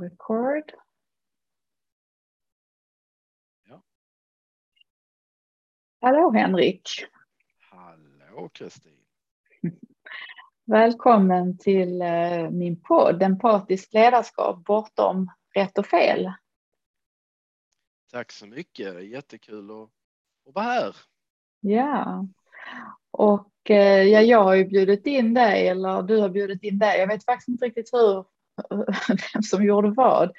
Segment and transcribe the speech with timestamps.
[0.00, 0.72] Record.
[3.68, 3.82] Ja.
[6.00, 6.88] Hallå Henrik.
[7.70, 9.04] Hallå Kristin.
[10.64, 16.32] Välkommen till eh, min podd Empatiskt ledarskap bortom rätt och fel.
[18.10, 19.04] Tack så mycket.
[19.04, 19.90] Jättekul att,
[20.48, 20.96] att vara här.
[21.60, 22.26] Ja,
[23.10, 26.98] och eh, ja, jag har ju bjudit in dig eller du har bjudit in dig.
[26.98, 28.24] Jag vet faktiskt inte riktigt hur,
[29.32, 30.32] vem som gjorde vad.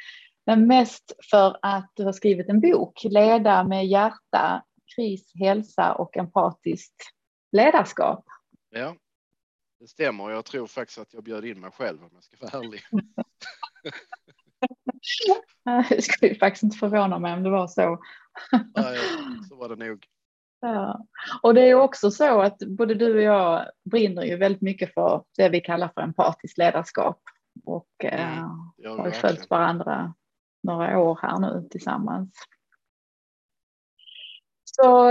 [0.46, 4.64] Men mest för att du har skrivit en bok, Leda med hjärta,
[4.96, 6.96] kris, hälsa och empatiskt
[7.52, 8.26] ledarskap.
[8.70, 8.96] Ja,
[9.80, 10.30] det stämmer.
[10.30, 12.82] Jag tror faktiskt att jag bjöd in mig själv om jag ska vara ärlig.
[15.90, 18.00] Det skulle faktiskt inte förvåna mig om det var så.
[18.76, 19.00] Nej,
[19.50, 20.06] så var det nog.
[20.62, 21.06] Ja.
[21.42, 25.24] Och det är också så att både du och jag brinner ju väldigt mycket för
[25.38, 27.22] det vi kallar för empatiskt ledarskap
[27.64, 29.22] och eh, Mm, har verkligen.
[29.22, 30.14] följt varandra
[30.64, 32.32] några år här nu tillsammans.
[34.64, 35.10] Så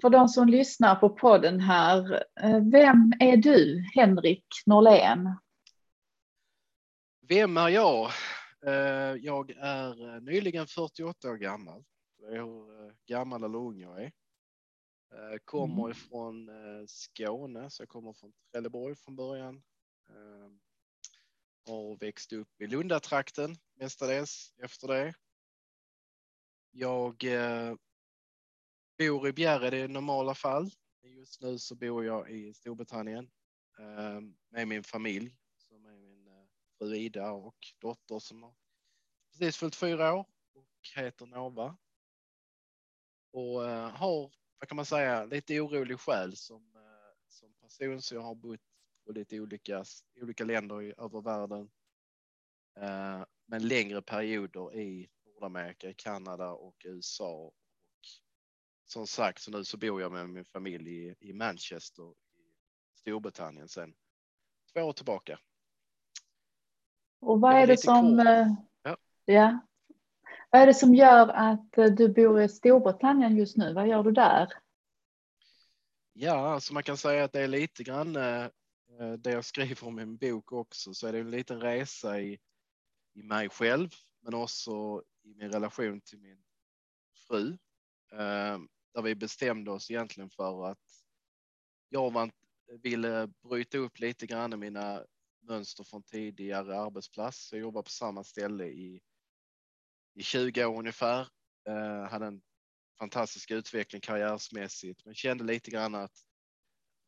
[0.00, 5.34] för de som lyssnar på podden här, eh, vem är du, Henrik Norlén?
[7.28, 8.10] Vem är jag?
[8.66, 11.84] Eh, Jag är nyligen 48 år gammal.
[12.18, 14.12] Hur eh, gammal eller ung jag är.
[15.44, 15.90] Kommer Mm.
[15.90, 16.50] ifrån
[16.88, 19.62] Skåne, så jag kommer från Trelleborg från början.
[21.66, 25.14] Eh, Har växt upp i Lundatrakten mestadels efter det.
[26.70, 27.74] Jag eh,
[28.98, 30.70] bor i Bjärred i normala fall.
[31.02, 33.30] Just nu så bor jag i Storbritannien
[33.78, 36.46] eh, med min familj som är min eh,
[36.78, 38.54] fru Ida och dotter som har
[39.30, 41.76] precis fyllt fyra år och heter Nova.
[43.32, 48.14] Och eh, har, vad kan man säga, lite orolig själ som, eh, som person så
[48.14, 48.60] jag har bott
[49.06, 49.84] på lite olika,
[50.22, 51.70] olika länder i, över världen.
[52.80, 57.32] Eh, men längre perioder i Nordamerika, Kanada och USA.
[57.32, 57.54] Och
[58.84, 62.44] som sagt, så nu så bor jag med min familj i, i Manchester i
[62.98, 63.94] Storbritannien sedan
[64.72, 65.38] två år tillbaka.
[67.20, 68.46] Och vad Det är det lite som, eh,
[68.82, 68.96] Ja.
[69.24, 69.58] ja.
[70.50, 73.72] Vad är det som gör att eh, du bor i Storbritannien just nu?
[73.74, 74.52] Vad gör du där?
[76.12, 78.16] Ja, alltså man kan säga att det är lite grann
[79.00, 82.20] Eh, det jag skriver om i min bok också, så är det en liten resa
[82.20, 82.38] i,
[83.14, 86.42] i mig själv, men också i min relation till min
[87.28, 87.58] fru.
[88.12, 88.58] Eh,
[88.94, 90.78] där vi bestämde oss egentligen för att
[91.88, 92.30] jag var,
[92.82, 95.04] ville bryta upp lite grann mina
[95.40, 97.52] mönster från tidigare arbetsplats.
[97.52, 99.00] Jag jobbade på samma ställe i,
[100.14, 101.28] i 20 år ungefär.
[101.68, 102.42] Eh, hade en
[102.98, 106.26] fantastisk utveckling karriärsmässigt, men kände lite grann att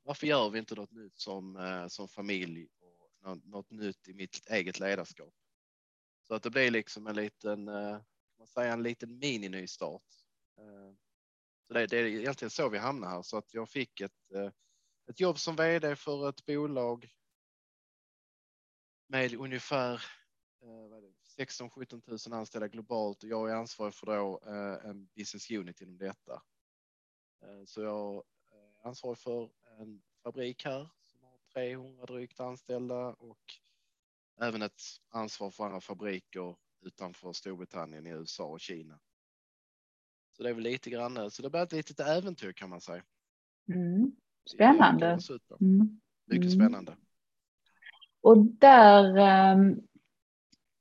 [0.05, 2.69] varför gör vi inte något nytt som, eh, som familj
[3.23, 5.35] och något, nytt i mitt eget ledarskap?
[6.23, 10.03] Så att det blir liksom en liten, eh, kan man säga en liten mini-nystart.
[10.59, 10.95] Eh,
[11.67, 14.31] så det, det är egentligen så vi hamnar här, så att jag fick ett,
[15.11, 17.09] ett jobb som vd för ett bolag
[19.07, 20.05] med ungefär
[21.39, 24.41] 16-17 000 anställda globalt och jag är ansvarig för då,
[24.85, 26.43] en business unit inom detta.
[27.67, 28.25] Så jag
[28.85, 33.55] är ansvarig för en fabrik här som har 300 drygt anställda och
[34.41, 39.01] även ett ansvar för andra fabriker utanför Storbritannien i USA och Kina.
[40.37, 43.03] Så det är väl lite grann, så det blir ett litet äventyr kan man säga.
[43.69, 44.13] Mm.
[44.55, 45.19] Spännande.
[45.61, 46.01] Mm.
[46.25, 46.51] Mycket Mm.
[46.51, 46.97] spännande.
[48.21, 49.83] Och där ehm,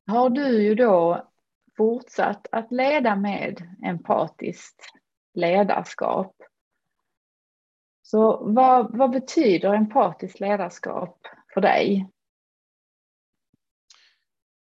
[0.07, 1.29] har du ju då
[1.77, 4.93] fortsatt att leda med empatiskt
[5.33, 6.42] ledarskap.
[8.13, 11.19] Så vad, vad betyder empatiskt ledarskap
[11.53, 12.09] för dig?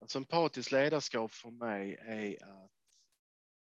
[0.02, 2.72] Alltså empatiskt ledarskap för mig är att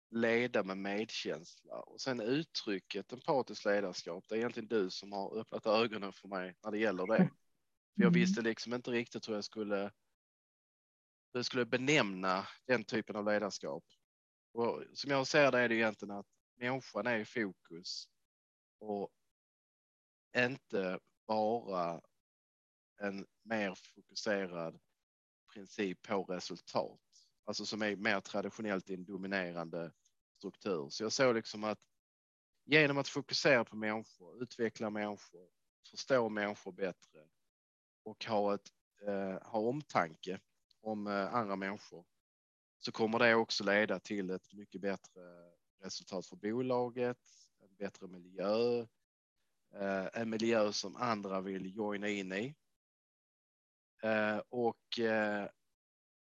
[0.09, 4.23] leda med medkänsla och sen uttrycket empatiskt ledarskap.
[4.29, 7.17] Det är egentligen du som har öppnat ögonen för mig när det gäller det.
[7.17, 8.13] För jag Mm.
[8.13, 9.81] visste liksom inte riktigt hur jag skulle,
[11.33, 13.83] hur jag skulle benämna den typen av ledarskap.
[14.51, 18.07] Och som jag ser det är det egentligen att människan är i fokus
[18.79, 19.09] och
[20.37, 22.01] inte bara
[23.01, 24.79] en mer fokuserad
[25.53, 26.99] princip på resultat.
[27.45, 29.91] Alltså som är mer traditionellt i en dominerande
[30.37, 30.89] struktur.
[30.89, 31.79] Så jag såg liksom att
[32.65, 35.49] genom att fokusera på människor, utveckla människor,
[35.91, 37.27] förstå människor bättre
[38.03, 38.69] och ha, ett,
[39.07, 40.39] eh, ha omtanke
[40.81, 42.05] om eh, andra människor
[42.79, 45.21] så kommer det också leda till ett mycket bättre
[45.81, 47.17] resultat för bolaget,
[47.59, 48.85] en bättre miljö,
[50.13, 52.55] en miljö som andra vill joina in i.
[54.03, 55.49] Eh, och eh,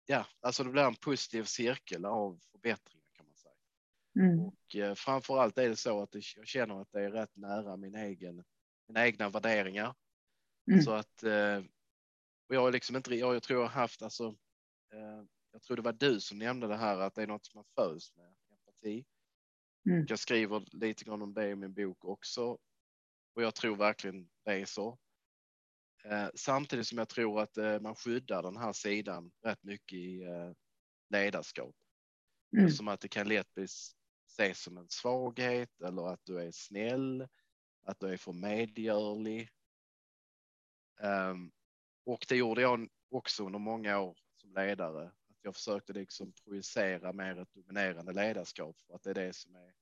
[0.05, 3.53] ja, alltså det blir en positiv cirkel av förbättringar kan man säga.
[4.19, 4.39] Mm.
[4.39, 7.77] Och eh, framför allt är det så att jag känner att det är rätt nära
[7.77, 8.43] min egen,
[8.87, 9.95] mina egna värderingar.
[10.71, 10.81] Mm.
[10.81, 11.63] Så att eh,
[12.49, 14.35] och jag har liksom inte, jag, tror jag har haft alltså,
[14.93, 17.57] eh, jag tror det var du som nämnde det här att det är något som
[17.57, 19.05] man föds med, empati.
[19.89, 20.05] Mm.
[20.09, 22.57] Jag skriver lite grann om det i min bok också.
[23.33, 24.97] Och jag tror verkligen det är så.
[26.03, 30.21] Eh, samtidigt som jag tror att eh, man skyddar den här sidan rätt mycket i
[30.23, 30.51] eh,
[31.09, 31.75] ledarskap.
[32.57, 32.69] Mm.
[32.69, 33.67] Som att det kan lätt bli
[34.27, 37.27] ses som en svaghet eller att du är snäll,
[37.83, 39.49] att du är för medgörlig.
[41.01, 41.51] Um,
[42.05, 45.05] och det gjorde jag också under många år som ledare.
[45.05, 49.55] Att jag försökte liksom projicera mer ett dominerande ledarskap för att det är det som
[49.55, 49.73] är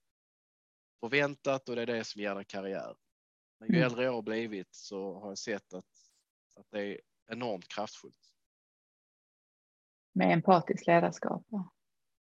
[1.00, 2.95] förväntat och det är det som ger dig karriär.
[3.59, 3.86] Men ju Mm.
[3.86, 5.86] äldre jag har blivit så har jag sett att,
[6.56, 7.00] att det är
[7.31, 8.18] enormt kraftfullt.
[10.13, 11.44] Med empatiskt ledarskap.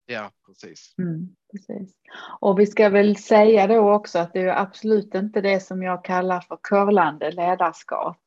[0.06, 0.32] ja.
[0.46, 0.96] Precis.
[0.98, 1.96] Mm, precis.
[2.40, 6.06] Och vi ska väl säga då också att det är absolut inte det som jag
[6.06, 8.18] kallar för curlande ledarskap.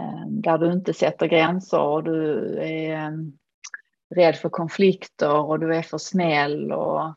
[0.00, 3.12] Eh, Där du inte sätter gränser och du är eh,
[4.14, 7.14] rädd för konflikter och du är för snäll och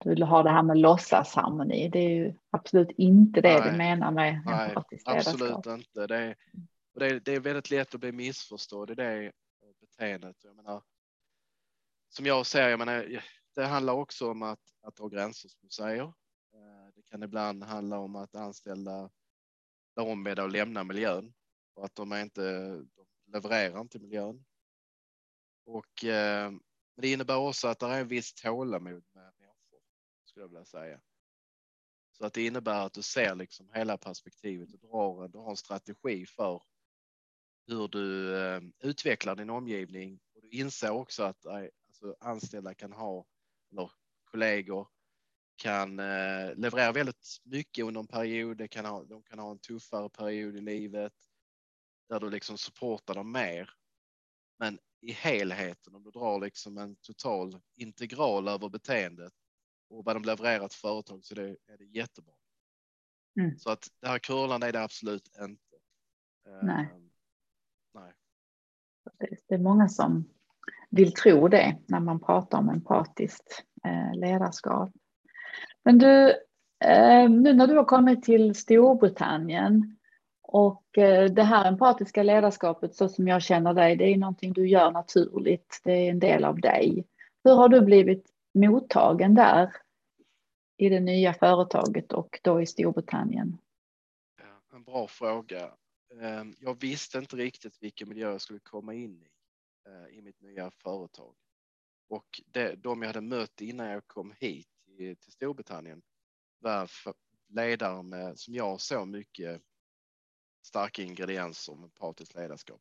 [0.00, 1.88] du har det här med låtsasharmoni.
[1.88, 3.76] Det är ju absolut inte det Nej.
[3.76, 4.74] menar med Nej,
[5.04, 6.06] Absolut inte.
[6.06, 6.36] Det är,
[6.94, 9.32] det, är, det är väldigt lätt att bli missförstådd i det
[9.80, 10.36] beteendet.
[10.44, 10.82] Jag menar,
[12.08, 13.22] som jag säger, jag menar,
[13.54, 16.04] det handlar också om att, att ha gränser som du säger.
[16.04, 19.10] Eh, Det kan ibland handla om att anställda
[19.94, 21.34] blir ombedda att lämna miljön
[21.74, 22.42] och att de inte
[22.72, 24.44] de levererar inte miljön.
[25.66, 26.50] Och eh,
[26.98, 29.32] men det innebär också att det är en viss tålamod med
[30.38, 31.00] skulle jag vilja säga.
[32.18, 35.56] Så att det innebär att du ser liksom hela perspektivet och drar, du har en
[35.56, 36.62] strategi för
[37.66, 42.92] hur du eh, utvecklar din omgivning och du inser också att eh, alltså, anställda kan
[42.92, 43.26] ha
[43.72, 43.90] eller
[44.24, 44.88] kollegor
[45.56, 48.70] kan eh, leverera väldigt mycket under en period.
[48.70, 51.14] Kan ha, de kan ha en tuffare period i livet
[52.08, 53.70] där du liksom supportar dem mer.
[54.58, 59.32] Men i helheten, om du drar liksom en total integral över beteendet
[59.90, 62.34] och vad de levererar till företag så det, är det jättebra.
[63.40, 63.58] Mm.
[63.58, 65.76] Så att det här curlande är det absolut inte.
[66.48, 66.88] Eh, Nej.
[67.94, 68.12] nej.
[69.48, 70.28] Det är många som
[70.90, 74.90] vill tro det när man pratar om empatiskt eh, ledarskap.
[75.84, 76.30] Men du,
[76.84, 79.96] eh, nu när du har kommit till Storbritannien
[80.42, 80.84] och
[81.30, 85.80] det här empatiska ledarskapet så som jag känner dig, det är någonting du gör naturligt.
[85.84, 87.06] Det är en del av dig.
[87.44, 89.76] Hur har du blivit mottagen där
[90.76, 93.58] i det nya företaget och då i Storbritannien?
[94.72, 95.74] En bra fråga.
[96.20, 99.28] Ehm, jag visste inte riktigt vilken miljö jag skulle komma in i
[99.88, 101.34] eh, i mitt nya företag.
[102.08, 106.02] Och det, de jag hade mött innan jag kom hit till, Storbritannien
[106.58, 106.90] var
[107.48, 109.62] ledare med, som jag såg mycket
[110.62, 112.80] starka ingredienser om empatiskt ledarskap.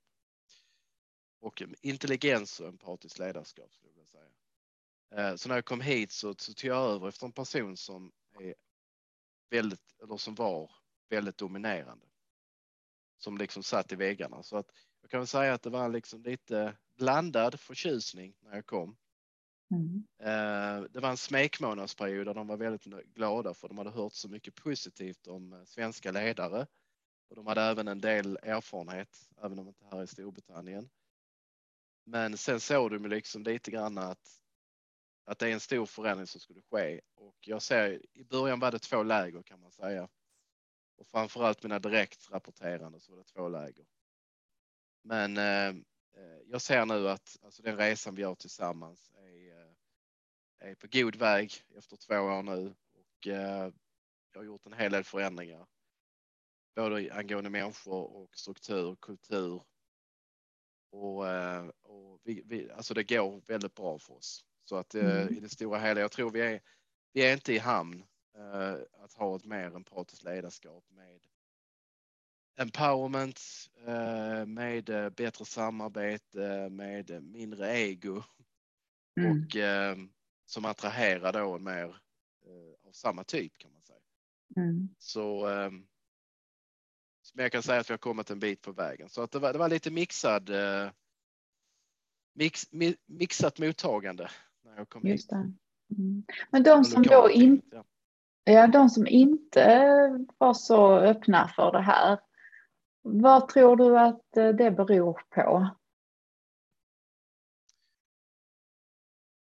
[1.40, 4.24] Och intelligens och empatiskt ledarskap skulle jag vilja säga.
[4.24, 4.32] Eh,
[5.36, 8.56] så när jag kom hit så, så tog jag över efter en person som är
[9.50, 10.72] väldigt, eller som var
[11.10, 12.06] väldigt dominerande.
[13.18, 14.44] Som liksom satt i väggarna.
[14.44, 14.72] Så att
[15.02, 18.98] jag kan väl säga att det var liksom lite blandad förtjusning när jag kom.
[19.72, 20.08] Mm.
[20.20, 22.84] Eh, Det var en smekmånadsperiod där de var väldigt
[23.14, 26.68] glada för de hade hört så mycket positivt om eh, svenska ledare.
[27.30, 30.90] Och de hade även en del erfarenhet, även om inte här i Storbritannien.
[32.06, 34.42] Men sen såg de liksom lite grann att,
[35.28, 37.02] att det är en stor förändring som skulle ske.
[37.16, 40.10] Och jag ser, i början var det två läger kan man säga.
[40.96, 43.86] Och framförallt mina direktrapporterande så var det två läger.
[45.02, 45.68] Men eh,
[46.22, 50.88] eh jag ser nu att alltså, den resan vi gör tillsammans är, eh, är på
[50.92, 53.72] god väg efter två år nu och eh,
[54.32, 55.68] jag har gjort en hel del förändringar.
[56.76, 59.64] Både angående människor och struktur, kultur.
[60.90, 64.47] Och, eh, och vi, vi, alltså det går väldigt bra för oss.
[64.70, 65.34] Så att eh, Mm.
[65.34, 66.62] i det stora hela, jag tror vi är,
[67.14, 68.04] vi är inte i hamn
[68.36, 71.20] eh, att ha ett mer empatiskt ledarskap med
[72.60, 73.40] empowerment,
[73.86, 78.24] eh, med bättre samarbete, med mindre ego
[79.20, 79.32] Mm.
[79.32, 79.56] och
[80.46, 81.96] som attraherar då mer
[82.88, 84.00] av samma typ kan man säga.
[84.58, 84.90] Mm.
[84.98, 85.46] Så
[87.34, 89.40] men jag kan säga att vi har kommit en bit på vägen så att det
[89.40, 90.50] var, det var lite mixad
[92.34, 94.30] mix, mi, mixat mottagande
[94.78, 95.12] jag kom hit.
[95.12, 95.36] Just det.
[95.98, 96.24] Mm.
[96.50, 97.84] Men de som då inte
[98.44, 98.68] ja.
[98.68, 102.20] De som inte var så öppna för det här.
[103.02, 105.70] Vad tror du att eh, det beror på?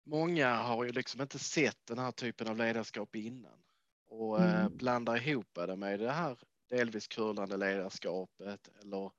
[0.08, 3.62] många har ju liksom inte sett den här typen av ledarskap innan
[4.08, 4.76] och eh, Mm.
[4.76, 9.12] blandar ihop det med det här delvis curlande ledarskapet eller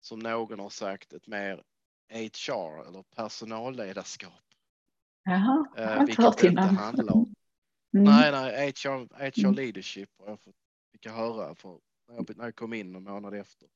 [0.00, 1.62] som någon har sagt ett mer
[2.10, 4.51] HR eller personalledarskap.
[5.24, 6.76] Jaha, jag Eh, har inte hört innan.
[6.76, 7.34] handlar om.
[7.94, 8.04] Mm.
[8.04, 9.54] Nej, nej, HR, HR Mm.
[9.54, 10.56] leadership har jag fått,
[10.92, 13.68] fick jag höra för när jag, jag kom in en månad efter.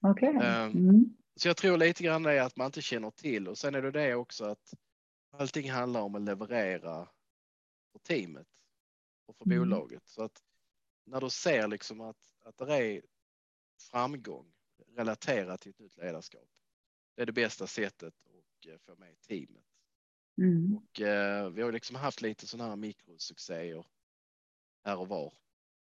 [0.00, 0.28] Okej.
[0.28, 1.16] Ehm, Mm.
[1.36, 3.82] Så jag tror lite grann det är att man inte känner till och sen är
[3.82, 4.74] det det också att
[5.30, 7.08] allting handlar om att leverera
[7.92, 8.46] för teamet
[9.26, 9.58] och för Mm.
[9.58, 10.02] bolaget.
[10.08, 10.42] Så att
[11.04, 13.02] när du ser liksom att, att det är
[13.90, 14.52] framgång
[14.96, 16.48] relaterat till ett nytt ledarskap.
[17.16, 19.64] Det är det bästa sättet att eh, få med teamet.
[20.38, 20.76] Mm.
[20.76, 23.86] Och eh, vi har liksom haft lite sådana här mikrosuccéer
[24.84, 25.32] här och var.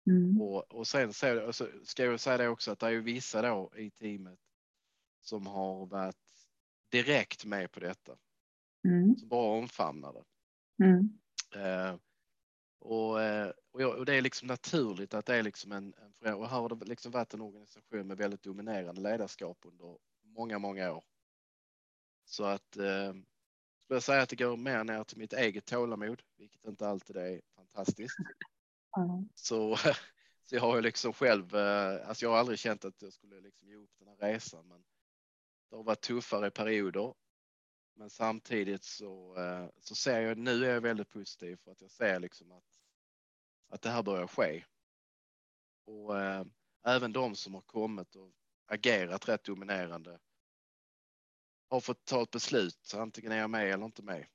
[0.07, 0.41] Mm.
[0.41, 3.01] Och, och sen så, och så ska jag säga det också att det är ju
[3.01, 4.39] vissa då i teamet
[5.21, 6.47] som har varit
[6.89, 8.17] direkt med på detta.
[8.87, 9.15] Mm.
[9.15, 10.23] Som bara omfamnar det.
[10.85, 11.19] Mm.
[11.55, 11.95] Eh,
[12.79, 16.33] och, eh, och, jag, och det är liksom naturligt att det är liksom en, en.
[16.33, 20.93] Och här har det liksom varit en organisation med väldigt dominerande ledarskap under många, många
[20.93, 21.03] år.
[22.25, 23.13] Så att eh,
[23.87, 27.41] skulle säga att det går mer ner till mitt eget tålamod, vilket inte alltid är
[27.55, 28.17] fantastiskt.
[28.91, 29.23] Ja.
[29.35, 29.75] Så,
[30.45, 33.41] så jag har ju liksom själv, eh, alltså jag har aldrig känt att jag skulle
[33.41, 34.83] liksom ge upp den här resan, men
[35.69, 37.13] det har varit tuffare perioder.
[37.95, 41.91] Men samtidigt så, eh, så ser jag, nu är jag väldigt positiv för att jag
[41.91, 42.79] ser liksom att,
[43.69, 44.63] att det här börjar ske.
[45.85, 46.45] Och eh,
[46.85, 48.31] även de som har kommit och
[48.65, 50.19] agerat rätt dominerande
[51.69, 54.25] har fått ta ett beslut, antingen är jag med eller inte med.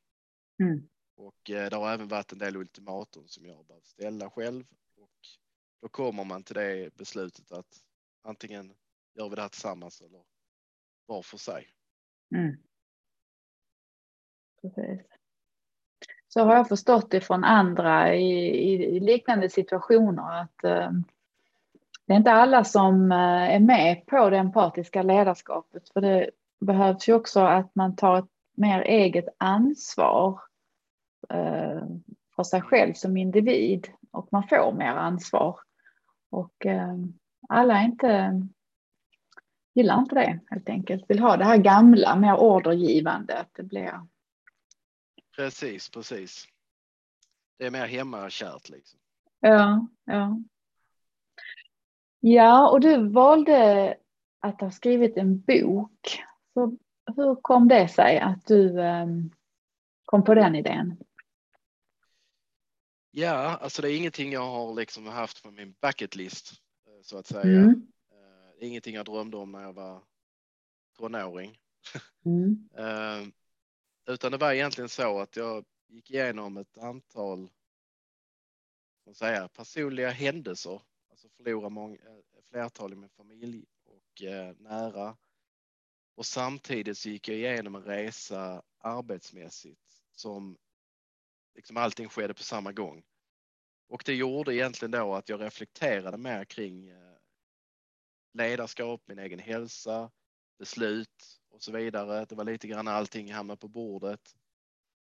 [0.62, 0.88] Mm.
[1.16, 4.64] Och eh, det har även varit en del ultimatum som jag har behövt ställa själv.
[4.96, 5.10] Och
[5.82, 7.82] då kommer man till det beslutet att
[8.22, 8.74] antingen
[9.14, 10.22] gör vi det här tillsammans eller
[11.06, 11.68] var för sig.
[12.34, 12.56] Mm.
[14.62, 15.06] Precis.
[16.28, 18.32] Så har jag förstått det från andra i,
[18.72, 20.90] i, i liknande situationer att eh,
[22.06, 25.88] det är inte alla som eh, är med på det empatiska ledarskapet.
[25.88, 26.30] För det
[26.66, 30.40] behövs ju också att man tar ett mer eget ansvar
[31.28, 31.82] eh,
[32.36, 35.60] för sig själv som individ och man får mer ansvar.
[36.30, 36.96] Och eh,
[37.48, 38.42] alla är inte
[39.74, 41.04] gillar inte det helt enkelt.
[41.08, 43.38] Vill ha det här gamla, mer ordergivande.
[43.38, 44.06] Att det blir...
[45.36, 46.44] Precis, precis.
[47.58, 49.00] Det är mer hemmakärt liksom.
[49.40, 50.38] Ja, ja.
[52.20, 53.96] Ja, och du valde
[54.40, 56.22] att ha skrivit en bok.
[56.54, 56.76] Så
[57.16, 59.06] hur kom det sig att du eh,
[60.04, 60.96] kom på den idén?
[63.10, 66.52] Ja, alltså det är ingenting jag har liksom haft på min bucket list
[66.86, 67.60] eh, så att säga.
[67.60, 67.86] Mm.
[68.10, 70.02] Eh, ingenting jag drömde om när jag var
[70.96, 71.58] tonåring.
[72.24, 72.68] Mm.
[72.76, 73.28] Eh,
[74.06, 77.50] Utan det var egentligen så att jag gick igenom ett antal
[79.12, 80.82] säga, personliga händelser.
[81.10, 84.22] Alltså förlora många, eh, flertal i min familj och
[84.56, 85.16] nära.
[86.14, 90.58] Och samtidigt så gick jag igenom en resa arbetsmässigt som
[91.54, 93.04] liksom allting skedde på samma gång.
[93.88, 97.16] Och det gjorde egentligen då att jag reflekterade mer kring eh,
[98.32, 100.10] ledarskap, min egen hälsa,
[100.58, 102.24] beslut och så vidare.
[102.24, 104.36] Det var lite grann allting hamnade på bordet.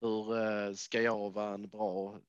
[0.01, 2.19] Hur eh, ska jag vara en bra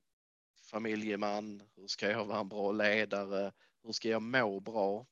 [0.71, 1.63] familjeman?
[1.77, 3.53] Hur ska jag vara en bra ledare?
[3.83, 5.07] Hur ska jag må bra?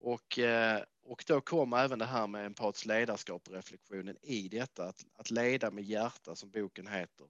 [0.00, 4.84] Och, eh, och då kom även det här med empatiskt ledarskap och reflektionen i detta,
[4.88, 7.28] att, att leda med hjärta som boken heter,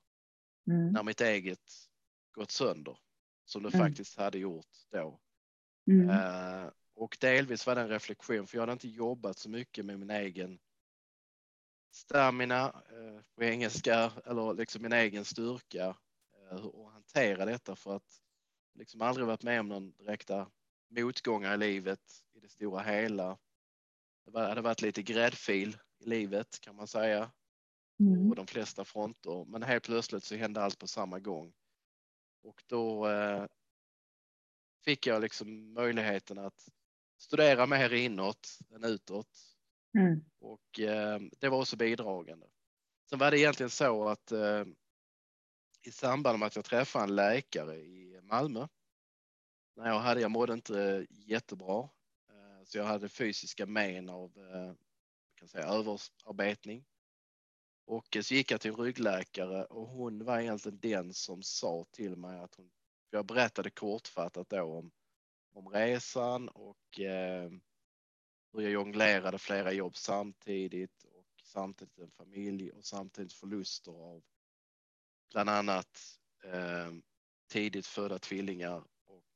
[0.67, 0.93] Mm.
[0.93, 1.73] när mitt eget
[2.33, 2.99] gått sönder,
[3.45, 3.87] som det Mm.
[3.87, 5.21] faktiskt hade gjort då.
[5.87, 6.11] Mm.
[6.11, 9.99] Eh, och delvis var det en reflektion, för jag hade inte jobbat så mycket med
[9.99, 10.61] min egen
[11.91, 15.97] stamina eh, på engelska, eller liksom min egen styrka
[16.51, 18.23] eh, och hantera detta för att
[18.75, 20.51] liksom aldrig varit med om någon direkta
[20.89, 23.39] motgångar i livet i det stora hela.
[24.25, 27.33] Det hade varit lite gräddfil i livet kan man säga
[28.01, 28.29] Mm.
[28.29, 29.45] på de flesta fronter.
[29.45, 31.53] Men helt plötsligt så hände allt på samma gång.
[32.43, 33.47] Och då eh,
[34.85, 36.69] fick jag liksom möjligheten att
[37.19, 39.29] studera mer inåt än utåt.
[39.99, 40.25] Mm.
[40.41, 42.47] Och eh, det var också bidragande.
[43.11, 44.65] Sen var det egentligen så att eh,
[45.83, 48.69] i samband med att jag träffade en läkare i Malmö.
[49.77, 51.89] När jag hade, jag mådde inte jättebra.
[52.73, 54.75] Så jag hade fysiska men av eh,
[55.35, 56.85] kan säga, överarbetning.
[57.85, 61.85] Och eh, så gick jag till en ryggläkare och hon var egentligen den som sa
[61.91, 62.71] till mig att hon,
[63.11, 64.91] jag berättade kortfattat då om,
[65.53, 67.51] om resan och eh,
[68.53, 74.23] hur jag jonglerade flera jobb samtidigt och samtidigt en familj och samtidigt förluster av
[75.33, 76.93] bland annat eh,
[77.49, 79.35] tidigt födda tvillingar och,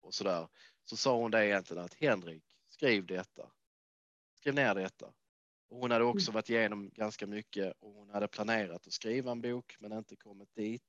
[0.00, 0.48] och så där.
[0.90, 3.50] Så sa hon det egentligen att Henrik, skriv detta.
[4.34, 5.06] Skriv ner detta.
[5.68, 9.40] Och hon hade också varit igenom ganska mycket och hon hade planerat att skriva en
[9.40, 10.82] bok men inte kommit dit.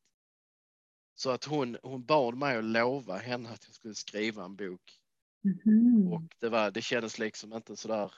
[1.16, 5.02] Så att hon, hon bad mig att lova henne att jag skulle skriva en bok.
[5.44, 6.14] Mhm.
[6.14, 8.14] Och det, var, det kändes liksom inte sådär.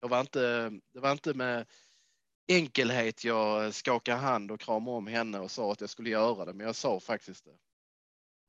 [0.00, 1.66] Jag var inte, det var inte med
[2.48, 6.52] enkelhet jag skakade hand och kramade om henne och sa att jag skulle göra det,
[6.52, 7.58] men jag sa faktiskt det.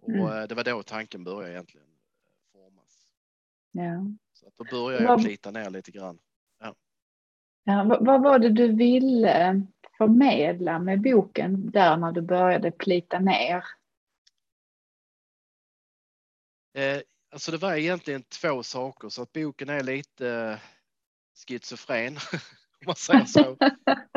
[0.01, 0.27] Och Mm.
[0.27, 1.92] eh, det var då tanken började egentligen.
[3.73, 4.05] Ja.
[4.33, 6.19] Så att då började jag plita ner lite grann.
[7.63, 9.61] Ja, vad, vad var det du ville
[9.97, 13.63] förmedla med boken där när du började plita ner?
[16.73, 17.01] Eh,
[17.31, 20.59] alltså det var egentligen två saker så att boken är lite eh,
[21.47, 22.15] schizofren
[22.79, 23.39] om man säger så.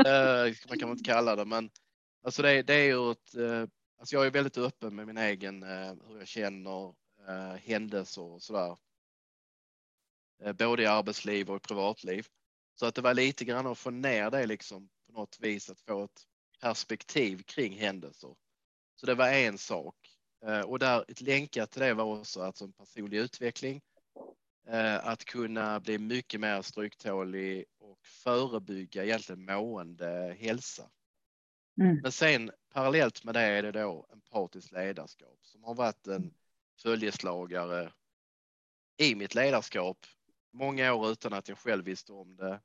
[0.07, 1.71] eh, man kan väl inte kalla det men
[2.25, 5.63] alltså det, det är ju ett, eh, alltså jag är väldigt öppen med min egen
[5.63, 6.95] eh, hur jag känner
[7.29, 8.77] eh, händelser och sådär.
[10.43, 12.27] Eh, både i arbetsliv och i privatliv.
[12.75, 15.81] Så att det var lite grann att få ner det liksom på något vis att
[15.81, 16.23] få ett
[16.61, 18.37] perspektiv kring händelser.
[18.97, 19.97] Så det var en sak.
[20.47, 23.81] Eh, Och där ett länkat till det var också alltså en personlig utveckling.
[24.69, 30.91] Eh, Att kunna bli mycket mer stryktålig och förebygga egentligen mående hälsa.
[31.81, 32.01] Mm.
[32.03, 36.35] Men sen parallellt med det är det då empatiskt ledarskap som har varit en
[36.83, 37.93] följeslagare
[38.97, 40.07] i mitt ledarskap
[40.57, 42.61] många år utan att jag själv visste om det.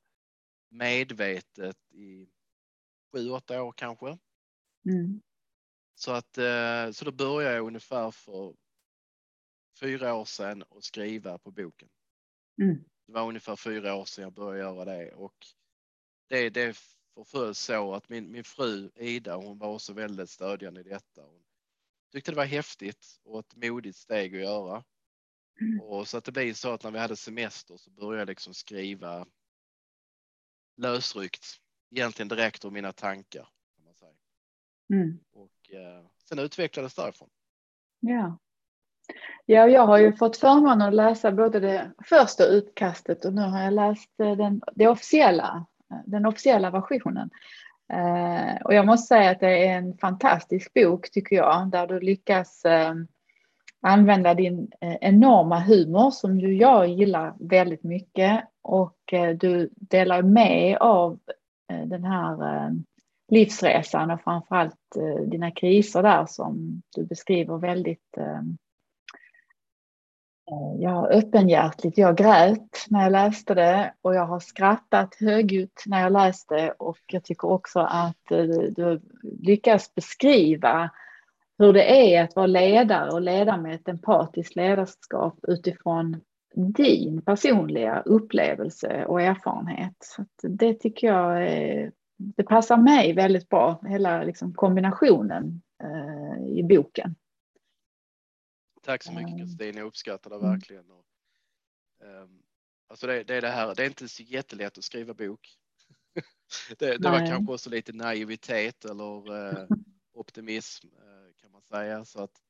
[0.68, 2.28] Medvetet i
[3.12, 4.18] sju, åtta år kanske.
[4.86, 5.22] Mm.
[5.94, 8.54] Så att eh, så då började jag ungefär för
[9.80, 11.88] fyra år sedan att skriva på boken.
[12.62, 12.84] Mm.
[13.06, 15.46] Det var ungefär fyra år sedan jag började göra det och
[16.28, 16.76] det, det
[17.14, 21.22] förföll så att min, min fru Ida, hon var också väldigt stödjande i detta.
[21.22, 21.44] Hon
[22.12, 24.84] tyckte det var häftigt och ett modigt steg att göra.
[25.82, 28.54] Och så att det blev så att när vi hade semester så började jag liksom
[28.54, 29.26] skriva
[30.76, 31.46] lösryckt,
[31.90, 33.48] egentligen direkt ur mina tankar.
[33.76, 34.12] Kan man säga.
[34.92, 35.18] Mm.
[35.32, 37.30] Och eh, sen utvecklades därifrån.
[38.00, 38.38] Ja.
[39.46, 43.62] ja, jag har ju fått förmånen att läsa både det första utkastet och nu har
[43.62, 47.30] jag läst eh, den, det officiella, eh, den officiella versionen.
[47.92, 52.00] Eh, och jag måste säga att det är en fantastisk bok tycker jag, där du
[52.00, 52.94] lyckas eh,
[53.82, 60.22] använda din eh, enorma humor som ju jag gillar väldigt mycket och eh, du delar
[60.22, 61.18] med av
[61.72, 62.70] eh, den här
[63.28, 64.76] livsresan och framförallt
[65.26, 68.56] dina kriser där som du beskriver väldigt ehm,
[70.78, 71.98] ja, öppenhjärtligt.
[71.98, 76.98] Jag grät när jag läste det och jag har skrattat högljutt när jag läste och
[77.06, 78.22] jag tycker också att
[78.76, 80.90] du lyckas beskriva
[81.62, 86.20] hur det är att vara ledare och leda med ett empatiskt ledarskap utifrån
[86.54, 89.96] din personliga upplevelse och erfarenhet.
[90.00, 96.62] Så det tycker jag är, det passar mig väldigt bra, hela liksom kombinationen eh, i
[96.62, 97.14] boken.
[98.82, 99.38] Tack så mycket Mm.
[99.38, 100.50] Kristin, jag uppskattar det Mm.
[100.50, 100.84] verkligen.
[102.04, 102.42] Ehm,
[102.88, 105.48] alltså det, det är det här, det är inte så jättelätt att skriva bok.
[106.78, 109.68] det, det var kanske också lite naivitet eller eh,
[110.14, 111.11] optimism eh,
[111.70, 112.04] man säga.
[112.04, 112.42] Så att,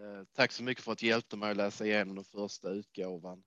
[0.00, 3.42] eh, tack så mycket för att du hjälpte mig att läsa igenom den första utgåvan.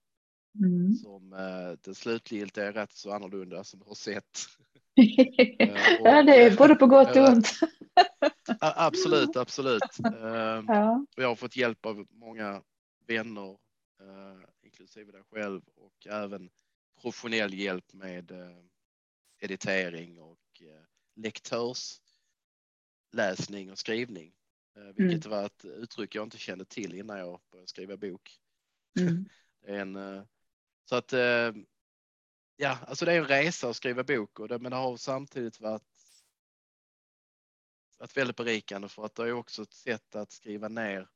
[0.59, 0.93] Mm.
[0.93, 4.39] Som eh, det slutgiltiga är rätt så annorlunda som du har sett.
[6.03, 7.47] ja, det är både på gott och ont.
[8.59, 9.81] Absolut, absolut.
[10.05, 11.05] Ehm, Ja.
[11.17, 12.63] Och jag har fått hjälp av många
[13.07, 13.51] vänner,
[14.01, 16.49] eh, inklusive dig själv och även
[17.01, 18.57] professionell hjälp med eh,
[19.39, 20.83] editering och eh,
[21.15, 24.33] lektörsläsning och skrivning.
[24.75, 28.39] Eh, vilket var ett uttryck jag inte kände till innan jag började skriva bok.
[28.99, 29.25] Mm.
[29.61, 30.23] En, eh,
[30.85, 31.53] så att eh,
[32.55, 35.59] ja, alltså det är en resa att skriva bok och det, men det har samtidigt
[35.59, 35.83] varit
[37.99, 41.07] varit väldigt berikande för att det är också ett sätt att skriva ner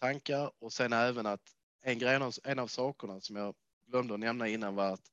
[0.00, 3.54] tankar och sen även att en grej, en av sakerna som jag
[3.86, 5.12] glömde att nämna innan var att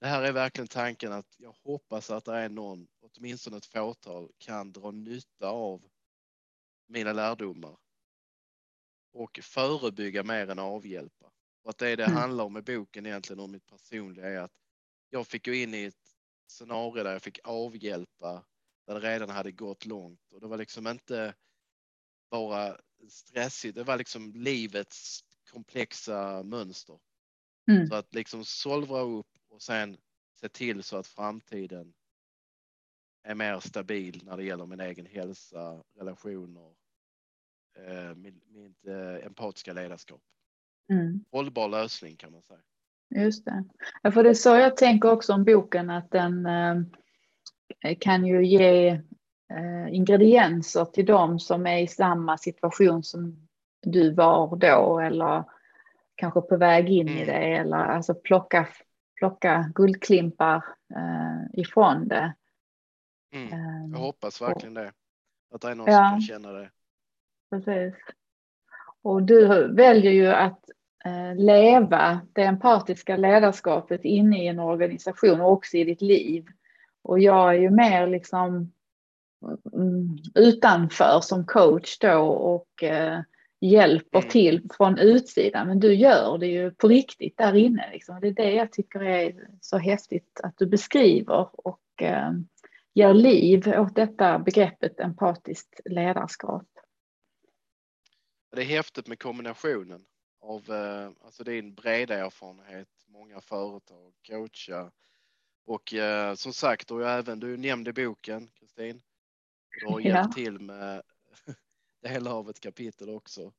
[0.00, 4.30] det här är verkligen tanken att jag hoppas att det är någon, åtminstone ett fåtal,
[4.38, 5.82] kan dra nytta av
[6.88, 7.76] mina lärdomar
[9.12, 11.32] och förebygga mer än avhjälpa.
[11.62, 12.16] Och att det det Mm.
[12.16, 14.52] handlar om i boken egentligen om mitt personliga är att
[15.10, 15.94] jag fick gå in i ett
[16.52, 18.46] scenario där jag fick avhjälpa
[18.86, 21.34] där det redan hade gått långt och det var liksom inte
[22.30, 25.20] bara stressigt, det var liksom livets
[25.52, 27.00] komplexa mönster.
[27.70, 27.90] Mm.
[27.90, 29.98] Så att liksom solva upp och sen
[30.40, 31.94] se till så att framtiden
[33.26, 36.70] är mer stabil när det gäller min egen hälsa, relationer,
[37.78, 40.20] eh, mitt eh, empatiska ledarskap.
[40.92, 41.24] Mm.
[41.32, 42.60] Hållbar lösning kan man säga.
[43.14, 43.64] Just det.
[44.02, 48.46] Ja, för det är så jag tänker också om boken att den eh, kan ju
[48.46, 48.88] ge
[49.50, 53.48] eh, ingredienser till dem som är i samma situation som
[53.82, 55.44] du var då eller
[56.14, 57.22] kanske på väg in mm.
[57.22, 58.68] i det eller alltså plocka,
[59.18, 62.34] plocka guldklimpar eh, ifrån det.
[63.32, 63.48] Mm.
[63.90, 64.92] Jag eh, hoppas verkligen det.
[65.54, 66.70] Att det är någon ja, som kan känna det.
[67.50, 67.94] Precis.
[69.02, 70.70] Och du väljer ju att
[71.04, 76.46] eh, leva det empatiska ledarskapet inne i en organisation och också i ditt liv.
[77.02, 78.72] Och jag är ju mer liksom
[79.72, 83.20] mm, utanför som coach då och eh,
[83.60, 84.30] hjälper mm.
[84.30, 85.66] till från utsidan.
[85.66, 87.90] Men du gör det ju på riktigt där inne.
[87.92, 88.20] Liksom.
[88.20, 92.30] Det är det jag tycker är så häftigt att du beskriver och eh,
[92.96, 96.68] ger liv åt detta begreppet empatiskt ledarskap.
[98.52, 100.06] Det är häftigt med kombinationen
[100.40, 104.90] av eh, alltså din breda erfarenhet, många företag, coacha
[105.66, 109.02] och eh, som sagt, och även du nämnde boken Kristin.
[109.80, 110.32] Du har hjälpt ja.
[110.32, 111.02] till med
[112.02, 113.52] delar av ett kapitel också.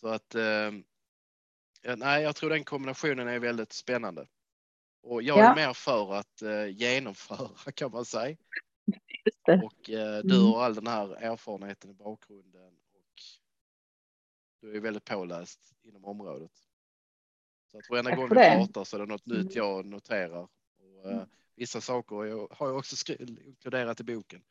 [0.00, 0.70] Så att eh,
[1.96, 4.26] nej, jag tror den kombinationen är väldigt spännande.
[5.02, 8.36] Och jag är mer för att eh, genomföra kan man säga.
[9.46, 10.46] Och eh, du mm.
[10.46, 13.22] har all den här erfarenheten i bakgrunden och
[14.60, 16.50] du är väldigt påläst inom området.
[17.70, 19.52] Så jag tror enda gången vi pratar så är det något nytt mm.
[19.54, 20.42] jag noterar.
[20.42, 21.22] Och, eh,
[21.56, 22.16] vissa saker
[22.54, 23.12] har jag också
[23.46, 24.42] inkluderat i boken.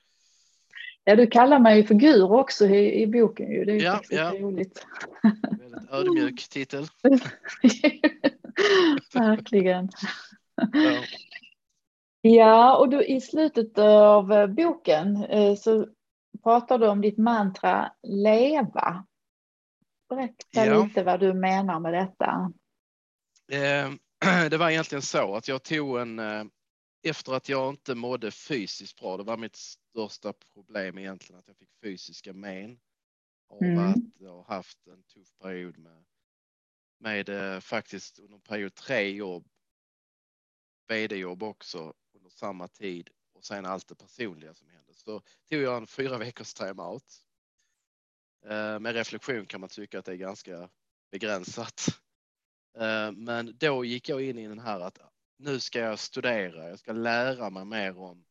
[1.03, 3.65] Ja, du kallar mig för figur också i, i boken ju.
[3.65, 4.33] Det är ju ja, ja.
[4.39, 4.85] roligt.
[5.59, 6.87] Väldigt ödmjuk titel.
[9.13, 9.89] Verkligen.
[10.73, 11.03] Ja.
[12.21, 15.87] ja, och du, i slutet av eh, boken eh, så
[16.43, 19.05] pratar du om ditt mantra leva.
[20.09, 20.83] Berätta ja.
[20.83, 22.53] lite vad du menar med detta.
[23.51, 23.91] Eh,
[24.49, 26.19] det var egentligen så att jag tog en
[27.03, 31.57] efter att jag inte mådde fysiskt bra, det var mitt största problem egentligen att jag
[31.57, 32.79] fick fysiska men
[33.49, 33.89] av mm.
[33.89, 36.03] att jag haft en tuff period med,
[36.99, 39.47] med faktiskt under period tre jobb,
[40.91, 44.93] vd-jobb också under samma tid och sen allt det personliga som hände.
[44.93, 47.25] Så tog jag en fyra veckors timeout.
[48.45, 50.69] Eh, med reflektion kan man tycka att det är ganska
[51.11, 51.87] begränsat.
[52.77, 54.99] Eh, men då gick jag in i den här att
[55.37, 58.25] nu ska jag studera, jag ska lära mig mer om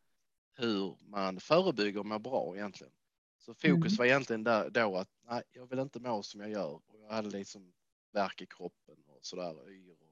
[0.52, 2.92] hur man förebygger och mår bra egentligen.
[3.38, 3.96] Så fokus mm.
[3.96, 7.12] var egentligen där, då att nej, jag vill inte må som jag gör och jag
[7.12, 7.72] hade liksom
[8.12, 10.09] värk i kroppen och sådär, yr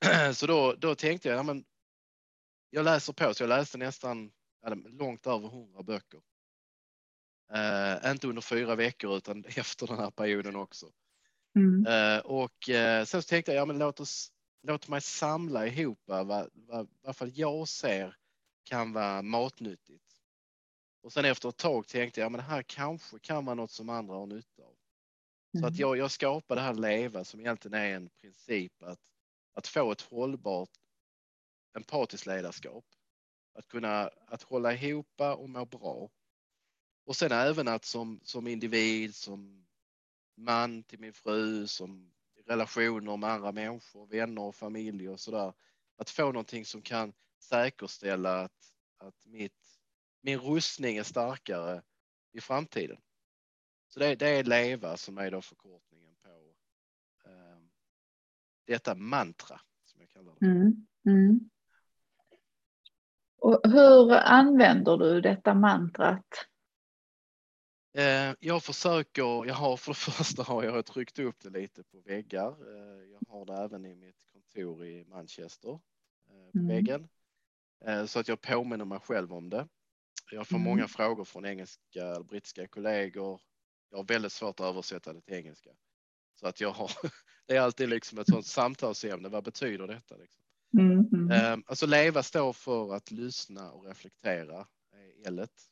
[0.34, 0.46] så.
[0.46, 1.64] Då, då tänkte jag, ja, men
[2.70, 4.32] jag läser på, så jag läste nästan
[4.84, 6.20] långt över hundra böcker.
[7.54, 10.86] Uh, inte under fyra veckor utan efter den här perioden också.
[11.56, 11.86] Mm.
[11.86, 14.32] Uh, och uh, sen så tänkte jag, ja men låt oss
[14.62, 16.50] låt mig samla ihop vad, vad,
[17.02, 18.16] vad jag ser
[18.64, 20.04] kan vara matnyttigt.
[21.02, 23.70] Och sen efter ett tag tänkte jag, ja, men det här kanske kan vara något
[23.70, 24.76] som andra har nytta av.
[25.54, 25.60] Mm.
[25.60, 25.80] Så att mm.
[25.80, 28.98] jag, jag skapade det här LEVA som egentligen är en princip att,
[29.60, 30.70] att få ett hållbart
[31.76, 32.84] empatiskt ledarskap.
[33.54, 36.10] Att kunna att hålla ihop och må bra.
[37.04, 39.66] Och sen även att som, som individ, som
[40.36, 42.12] man till min fru, som
[42.46, 45.52] relationer med andra människor, vänner och familj och sådär.
[45.96, 49.78] Att få någonting som kan säkerställa att, att mitt,
[50.20, 51.82] min rustning är starkare
[52.32, 53.00] i framtiden.
[53.88, 55.89] Så det, det är LEVA som är då förkort
[58.70, 60.46] detta mantra som jag kallar det.
[60.46, 61.50] Mm, mm.
[63.38, 66.26] Och hur använder du detta mantrat?
[67.92, 72.00] Eh, jag försöker, jag har för det första har jag tryckt upp det lite på
[72.00, 72.48] väggar.
[72.48, 76.68] Eh, jag har det även i mitt kontor i Manchester eh, på mm.
[76.68, 77.08] väggen.
[78.06, 79.68] Så att jag påminner mig själv om det.
[80.30, 80.68] Jag får mm.
[80.68, 83.40] många frågor från engelska brittiska kollegor.
[83.90, 85.70] Jag har väldigt svårt att översätta det till engelska.
[86.40, 86.90] Så att jag har,
[87.46, 89.28] det är alltid liksom ett sånt samtalsämne.
[89.28, 90.16] Vad betyder detta?
[90.16, 90.44] Liksom?
[90.78, 91.64] Mm.
[91.66, 95.62] Alltså leva står för att lyssna och reflektera, är L-et.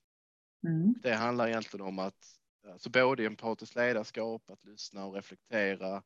[0.67, 0.95] Mm.
[1.03, 2.39] Det handlar egentligen om att
[2.73, 6.03] alltså både empatiskt ledarskap, att lyssna och reflektera.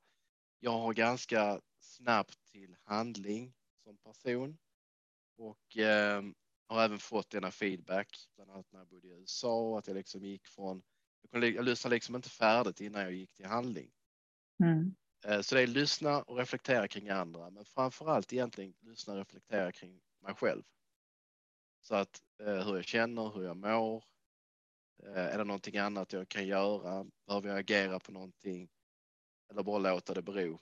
[0.60, 4.58] Jag har ganska snabbt till handling som person
[5.38, 6.22] och eh,
[6.68, 10.24] har även fått denna feedback, bland annat när jag bodde i USA, att jag liksom
[10.24, 10.82] gick från,
[11.22, 13.90] jag, kunde, jag lyssnade liksom inte färdigt innan jag gick till handling.
[14.62, 14.94] Mm.
[15.24, 19.18] Eh, så det är lyssna och reflektera kring andra, men framför allt egentligen lyssna och
[19.18, 20.62] reflektera kring mig själv.
[21.80, 24.04] Så att eh, hur jag känner, hur jag mår.
[25.02, 27.06] Eh, är det någonting annat jag kan göra?
[27.26, 28.68] Behöver jag agera på någonting?
[29.50, 30.60] Eller bara låta det bero?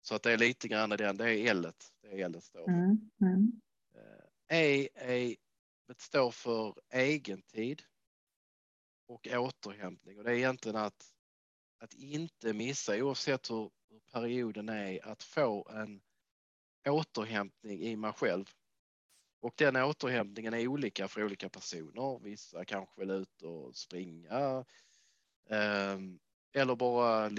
[0.00, 1.72] Så att det är lite grann den, det är L.
[2.02, 2.72] Det är L står för.
[2.72, 3.10] Mm.
[3.20, 3.60] Mm.
[4.50, 5.36] E, är,
[5.96, 7.82] står för egentid
[9.06, 11.12] och återhämtning och det är egentligen att,
[11.78, 16.00] att inte missa oavsett hur, hur perioden är att få en
[16.88, 18.44] återhämtning i mig själv.
[19.40, 22.24] Och den återhämtningen är olika för olika personer.
[22.24, 24.64] Vissa kanske vill ut och springa
[25.50, 25.98] eh,
[26.52, 27.30] eller bara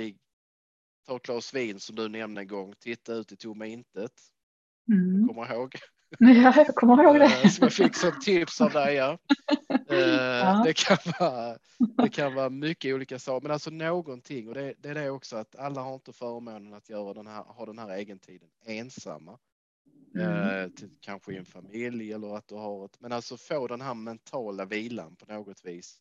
[1.06, 4.22] ta ett glas vin som du nämnde en gång, titta ut i tomma intet.
[4.92, 5.28] Mm.
[5.28, 5.76] Kommer ihåg?
[6.20, 7.26] Ja, jag kommer ihåg det.
[7.26, 8.96] Eh, som jag fick som tips av dig.
[8.96, 9.18] Ja.
[9.92, 10.62] Eh, ja.
[10.66, 11.58] Det, kan vara,
[12.04, 15.36] det kan vara mycket olika saker, men alltså någonting och det, det är det också
[15.38, 19.40] att alla har inte förmånen att göra den här, ha den här egentiden ensamma.
[20.16, 20.64] Mm.
[20.64, 23.82] Eh, till, kanske i en familj eller att du har ett, men alltså få den
[23.82, 25.98] här mentala vilan på något vis.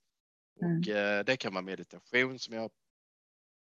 [0.62, 0.79] Mm.
[0.79, 2.71] Och eh, det kan vara meditation som jag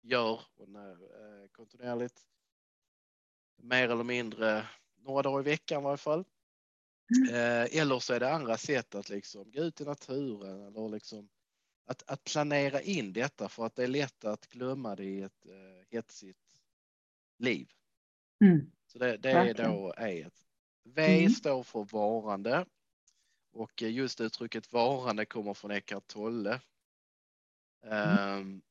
[0.02, 2.22] gör eh, kontinuerligt.
[3.58, 4.64] Mer eller mindre
[5.06, 6.26] några dagar i veckan i varje fall.
[7.16, 7.36] Mm.
[7.36, 11.30] Eh, eller så är det andra sätt att liksom gå ut i naturen eller liksom
[11.86, 15.46] att, att planera in detta för att det är lätt att glömma det i ett
[15.46, 16.62] eh, hetsigt
[17.38, 17.68] liv.
[18.42, 18.72] Mm.
[18.88, 20.30] Så det, det är då E.
[20.84, 21.30] V mm.
[21.30, 22.66] står för varande
[23.52, 26.60] och just uttrycket varande kommer från Eckart Tolle.
[27.86, 28.40] Mm.
[28.40, 28.62] Um,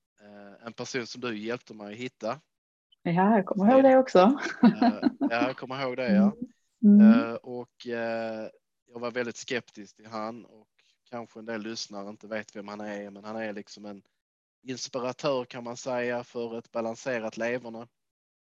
[0.66, 2.40] en person som du hjälpte mig att hitta.
[3.02, 4.38] Ja, jag kommer ihåg det också.
[4.62, 6.36] ja, jag kommer ihåg det ja.
[6.86, 7.00] Mm.
[7.00, 8.48] Uh, och uh,
[8.86, 10.68] jag var väldigt skeptisk till han och
[11.10, 14.02] kanske en del lyssnare inte vet vem han är, men han är liksom en
[14.62, 17.88] inspiratör kan man säga för ett balanserat leverne.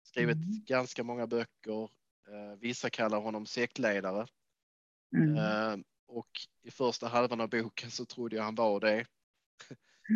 [0.02, 0.64] Skrivit mm.
[0.66, 1.90] ganska många böcker.
[2.58, 4.26] Vissa kallar honom sektledare.
[5.16, 5.84] Mm.
[6.06, 6.30] Och
[6.62, 9.06] i första halvan av boken så trodde jag han var det.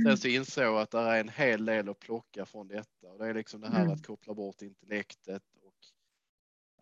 [0.07, 3.19] Sen så insåg jag att det är en hel del att plocka från detta och
[3.19, 3.93] det är liksom det här mm.
[3.93, 5.43] att koppla bort intellektet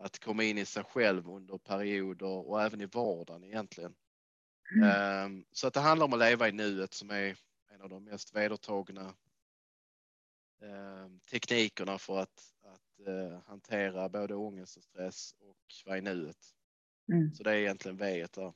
[0.03, 3.95] att komma in i sig själv under perioder och även i vardagen egentligen.
[4.75, 5.25] Mm.
[5.25, 7.37] Um, så att det handlar om att leva i nuet som är
[7.73, 9.13] en av de mest vedertagna
[10.61, 16.37] um, teknikerna för att, att uh, hantera både ångest och stress och vara i nuet.
[17.11, 17.33] Mm.
[17.33, 18.53] Så det är egentligen V där.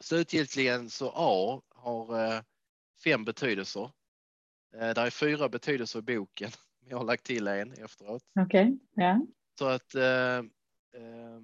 [0.00, 2.42] Slutgiltigen så A har uh,
[3.04, 3.90] fem betydelser.
[4.74, 6.50] Eh, det är fyra betydelser i boken.
[6.88, 8.22] Jag har lagt till en efteråt.
[8.40, 8.78] Okej, okay.
[8.94, 9.26] ja.
[9.58, 10.38] Så att eh,
[10.92, 11.36] eh,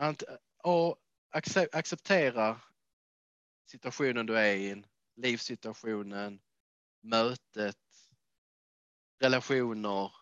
[0.00, 0.14] eh
[0.62, 0.98] och
[1.72, 2.60] acceptera
[3.66, 4.84] situationen du är i,
[5.16, 6.40] livssituationen,
[7.00, 7.76] mötet,
[9.20, 10.12] relationer.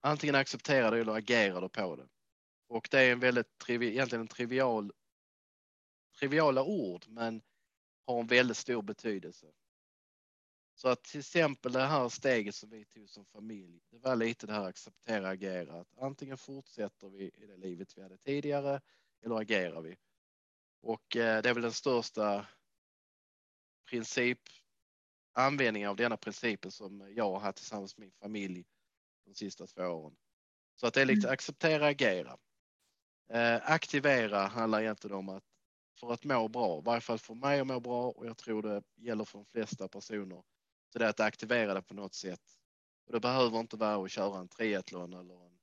[0.00, 2.08] Antingen acceptera det eller agera du på det.
[2.68, 4.92] Och det är en väldigt trivi, egentligen en trivial,
[6.18, 7.42] triviala ord, men
[8.06, 9.46] har en väldigt stor betydelse.
[10.74, 14.46] Så att till exempel det här steget som vi tog som familj, det var lite
[14.46, 15.80] det här acceptera, agera.
[15.80, 18.80] Att antingen fortsätter vi i det livet vi hade tidigare
[19.22, 19.96] eller agerar vi.
[20.80, 22.46] Och eh, det är väl den största
[23.90, 24.40] princip
[25.32, 28.64] användningen av denna principen som jag har haft tillsammans med min familj
[29.24, 30.16] de sista två åren.
[30.74, 31.32] Så att det är lite mm.
[31.32, 32.38] acceptera, agera.
[33.30, 35.44] Eh, aktivera handlar egentligen om att
[36.00, 38.62] för att må bra, i varje fall för mig att må bra och jag tror
[38.62, 40.42] det gäller för de flesta personer.
[40.94, 42.40] Så det är att aktivera det på något sätt.
[43.06, 45.58] Och det behöver inte vara att köra en triathlon eller en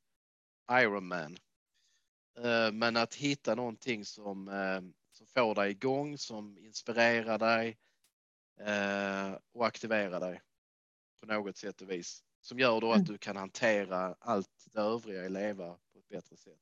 [0.83, 1.37] Ironman.
[2.37, 7.77] Eh, men att hitta någonting som, eh, som får dig igång, som inspirerar dig
[8.59, 10.41] eh, och aktiverar dig
[11.19, 12.23] på något sätt och vis.
[12.41, 13.07] Som gör då att mm.
[13.07, 16.59] du kan hantera allt det övriga i leva på ett bättre sätt.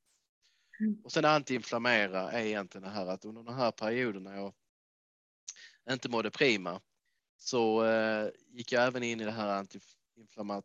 [0.80, 1.00] Mm.
[1.04, 4.54] Och sen antiinflammera är egentligen det här att under den här perioden när jag
[5.90, 6.80] inte mådde prima
[7.42, 10.64] så eh, gick jag även in i det här antiinflammat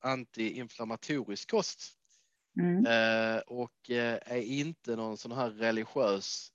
[0.00, 1.98] antiinflammatorisk kost.
[2.58, 2.86] Mm.
[2.86, 6.52] Eh, och eh, är inte någon sån här religiös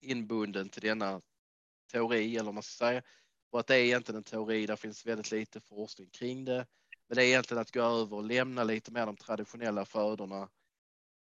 [0.00, 1.20] inbunden till denna
[1.92, 3.02] teori eller vad man ska säga.
[3.50, 6.66] Och att det är egentligen en teori, där finns väldigt lite forskning kring det.
[7.08, 10.48] Men det är egentligen att gå över och lämna lite mer de traditionella födorna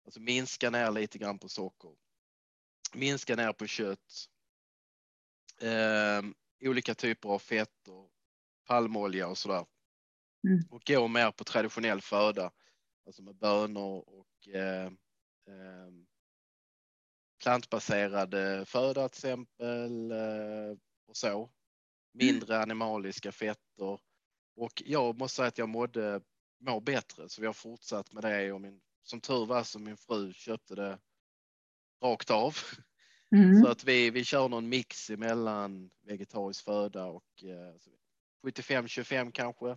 [0.07, 1.91] Alltså minska ner lite grann på socker.
[2.95, 4.29] Minska ner på kött.
[6.61, 8.09] Olika typer av fetter,
[8.67, 9.67] palmolja och sådär.
[10.49, 10.61] Mm.
[10.71, 12.51] Och gå mer på traditionell föda,
[13.07, 14.87] alltså med bönor och eh,
[15.47, 15.91] eh,
[17.43, 18.35] plantbaserad
[18.69, 21.51] föda till exempel eh, och så.
[22.13, 24.01] Mindre animaliska fetter.
[24.57, 26.21] Och jag måste säga att jag mådde
[26.59, 27.29] mår bättre.
[27.29, 30.75] Så vi har fortsatt med det och min, som tur var så min fru köpte
[30.75, 30.99] det
[32.03, 32.57] rakt av.
[33.33, 33.63] Mm.
[33.63, 37.75] Så att vi, vi kör någon mix emellan vegetarisk föda och eh,
[38.47, 39.69] 75-25 kanske.
[39.71, 39.77] Eh,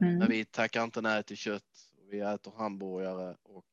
[0.00, 0.18] Mm.
[0.18, 1.92] Men vi tackar inte nej till kött.
[2.10, 3.66] Vi äter hamburgare och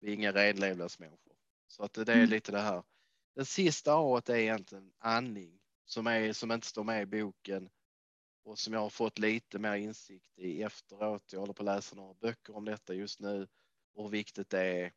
[0.00, 1.36] vi är inga renlevnadsmänniskor.
[1.68, 2.30] Så att det är Mm.
[2.30, 2.82] lite det här.
[3.34, 7.70] Den sista A är egentligen andning som, är, som inte står med i boken
[8.44, 11.32] och som jag har fått lite mer insikt i efteråt.
[11.32, 13.48] Jag håller på att läsa några böcker om detta just nu
[13.94, 14.92] och hur viktigt det är.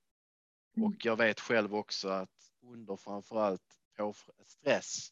[0.79, 0.91] Mm.
[0.91, 4.13] Och jag vet själv också att under framförallt på
[4.45, 5.09] stress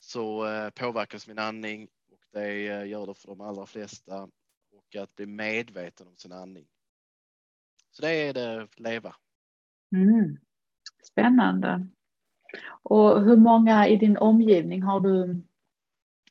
[0.00, 4.28] så eh, påverkas min andning och det eh, gör det för de allra flesta
[4.72, 6.66] och att bli medveten om sin andning.
[7.90, 9.16] Så det är det leva.
[9.96, 10.36] Mm.
[11.02, 11.86] Spännande.
[12.82, 15.42] Och hur många i din omgivning har du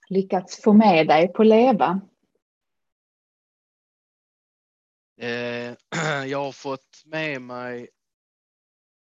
[0.10, 2.02] lyckats få med dig på leva?
[5.18, 5.76] Eh,
[6.28, 7.90] jag har fått med mig,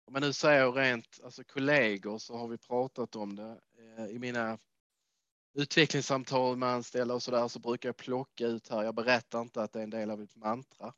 [0.09, 3.61] om jag nu säger rent, alltså kollegor så har vi pratat om det.
[3.99, 4.59] Eh, I mina
[5.55, 8.83] utvecklingssamtal med anställda och så där så brukar jag plocka ut här.
[8.83, 10.95] Jag berättar inte att det är en del av mitt mantra.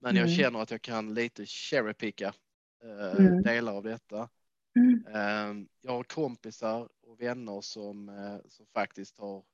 [0.00, 0.36] Men jag Mm.
[0.36, 2.34] känner att jag kan lite cherrypicka
[2.82, 3.42] eh, Mm.
[3.42, 4.28] delar av detta.
[4.76, 5.06] Mm.
[5.06, 9.44] Eh, jag har kompisar och vänner som, eh, som faktiskt har,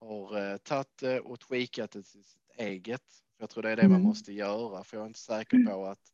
[0.00, 3.04] har eh, tagit det och tweakat det till sitt eget.
[3.38, 4.02] Jag tror det är det man Mm.
[4.02, 6.12] måste göra för jag är inte säker på att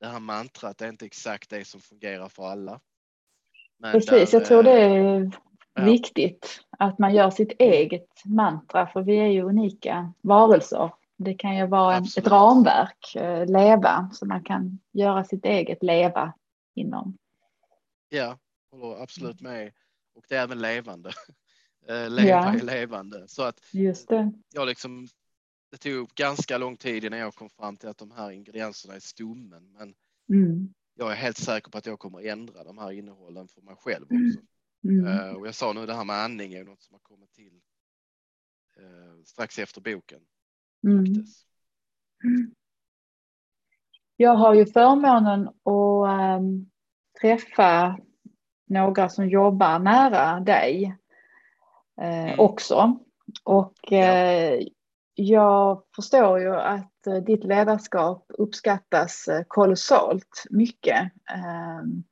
[0.00, 2.80] det här mantrat är inte exakt det som fungerar för alla.
[3.78, 5.30] Men Precis, där, jag tror det eh, är
[5.74, 5.84] ja.
[5.84, 10.90] viktigt att man gör sitt eget mantra för vi är ju unika varelser.
[11.16, 15.82] Det kan ju vara en, ett ramverk, eh, leva, så man kan göra sitt eget
[15.82, 16.32] leva
[16.74, 17.18] inom.
[18.08, 18.38] Ja,
[18.70, 19.72] håller absolut med.
[20.14, 21.10] Och det är även levande.
[21.88, 22.54] Eh, Leva Ja.
[22.54, 23.28] är levande.
[23.28, 24.32] Så att Just det.
[24.52, 25.08] jag liksom,
[25.70, 29.00] det tog ganska lång tid innan jag kom fram till att de här ingredienserna är
[29.00, 29.72] stommen.
[29.72, 29.94] Men
[30.28, 30.74] Mm.
[30.94, 34.04] jag är helt säker på att jag kommer ändra de här innehållen för mig själv
[34.04, 34.40] också.
[34.84, 35.06] Mm.
[35.06, 37.60] Eh, och jag sa nu det här med andning är något som har kommit till
[38.76, 40.20] eh, strax efter boken
[40.86, 41.04] Mm.
[44.16, 46.70] Jag har ju förmånen att ehm,
[47.20, 47.98] träffa
[48.66, 50.96] några som jobbar nära dig
[52.00, 52.40] eh, Mm.
[52.40, 52.98] också.
[53.44, 54.66] Och eh,
[55.18, 61.12] jag förstår ju att eh, ditt ledarskap uppskattas eh, kolossalt mycket.
[61.30, 62.04] Ehm,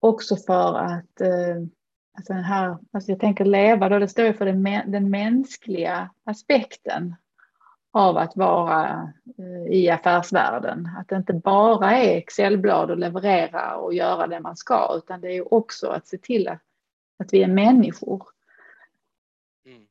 [0.00, 1.20] också för att
[2.16, 4.62] alltså den här, alltså jag tänker leva då, det står ju för den,
[4.92, 7.14] den mänskliga aspekten
[7.92, 9.12] av att vara
[9.70, 10.90] i affärsvärlden.
[10.98, 15.36] Att det inte bara är Excelblad och leverera och göra det man ska, utan det
[15.36, 16.62] är också att se till att,
[17.18, 18.22] att vi är människor.
[19.66, 19.86] Mm.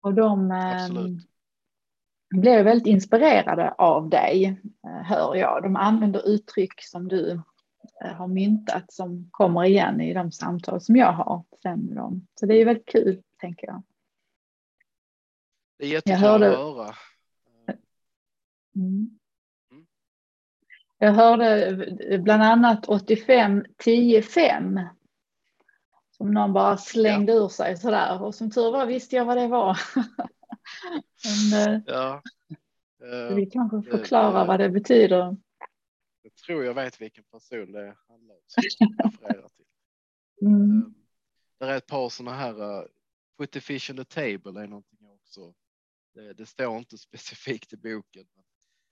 [0.00, 1.33] Och de eh, Absolut.
[2.40, 5.62] Blev väldigt inspirerade av dig, eh, hör jag.
[5.62, 7.40] De använder uttryck som du
[8.04, 12.26] eh, har myntat som kommer igen i de samtal som jag har sen med dem.
[12.40, 13.82] Så det är väldigt kul, tänker jag.
[15.78, 16.94] Det är jättekul hörde- att höra.
[18.76, 19.18] Mm.
[19.70, 19.86] Mm.
[20.98, 21.76] Jag hörde
[22.22, 24.80] bland annat 85 10 5.
[26.10, 28.22] Som någon bara slängde ur sig sådär.
[28.22, 29.78] Och som tur var visste jag vad det var.
[31.50, 32.22] Men eh, Ja.
[33.02, 35.36] Eh, vi kanske det- vad det betyder.
[36.22, 39.66] Jag tror jag vet vilken person det handlar om som jag refererar till.
[40.42, 40.60] Mm.
[40.60, 40.94] Um,
[41.58, 42.86] det är ett par sådana här, uh,
[43.38, 45.54] put the fish on the table är någonting också.
[46.14, 48.26] Det, det står inte specifikt i boken.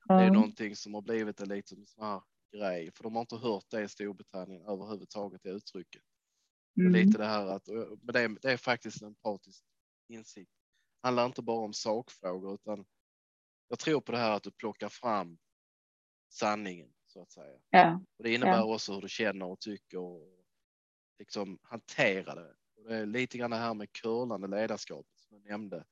[0.09, 3.37] Det är någonting som har blivit en liten sån här grej, för de har inte
[3.37, 6.03] hört det i Storbritannien överhuvudtaget, det uttrycket.
[6.81, 6.93] Mm.
[6.93, 7.65] lite det här att,
[8.03, 9.65] det det är faktiskt en empatisk
[10.09, 10.53] insikt.
[11.03, 12.85] Handlar inte bara om sakfrågor, utan
[13.69, 15.39] jag tror på det här att du plockar fram
[16.29, 17.59] sanningen, så att säga.
[17.71, 18.01] Ja.
[18.17, 18.75] Och det innebär Ja.
[18.75, 20.45] också hur du känner och tycker och
[21.19, 22.55] liksom hantera det.
[22.77, 25.85] Och det är lite grann det här med curlande ledarskap som jag nämnde.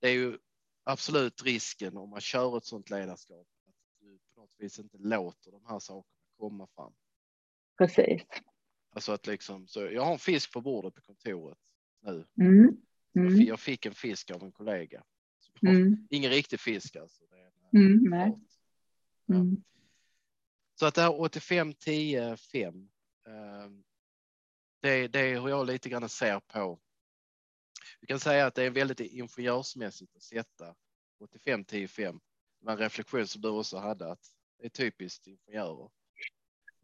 [0.00, 0.38] Det är ju
[0.84, 5.50] absolut risken om man kör ett sådant ledarskap att du på något vis inte låter
[5.50, 6.92] de här sakerna komma fram.
[7.78, 8.22] Precis.
[8.90, 11.58] Alltså att liksom, så jag har en fisk på bordet på kontoret
[12.00, 12.26] nu.
[12.40, 12.76] Mm.
[13.12, 13.38] Jag Mm.
[13.38, 15.04] fick- Jag fick en fisk av en kollega.
[15.68, 16.06] Mm.
[16.10, 17.22] Ingen riktig fisk alltså.
[17.72, 18.12] En Mm.
[18.12, 18.40] Ja.
[19.34, 19.62] Mm.
[20.74, 22.88] Så att det här 85, 10, 5.
[23.26, 23.70] eh,
[24.80, 26.80] Det, det är hur jag lite grann ser på.
[28.00, 30.74] Vi kan säga att det är väldigt ingenjörsmässigt att sätta
[31.20, 32.20] 85, 10, 5.
[32.60, 34.26] Det var en reflektion som du också hade att
[34.58, 35.90] det är typiskt ingenjörer.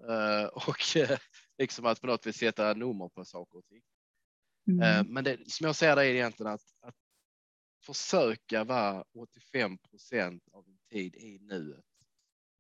[0.08, 1.18] Eh, Och eh,
[1.58, 3.82] liksom att på något vis sätta nummer på saker och ting.
[4.68, 5.12] Eh, Mm.
[5.12, 6.96] Men det, som jag ser det är egentligen att, att
[7.86, 11.84] försöka vara 85 procent av din tid i nuet.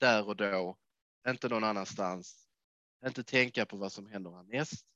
[0.00, 0.76] Där och då,
[1.28, 2.48] inte någon annanstans.
[3.06, 4.86] Inte tänka på vad som händer härnäst.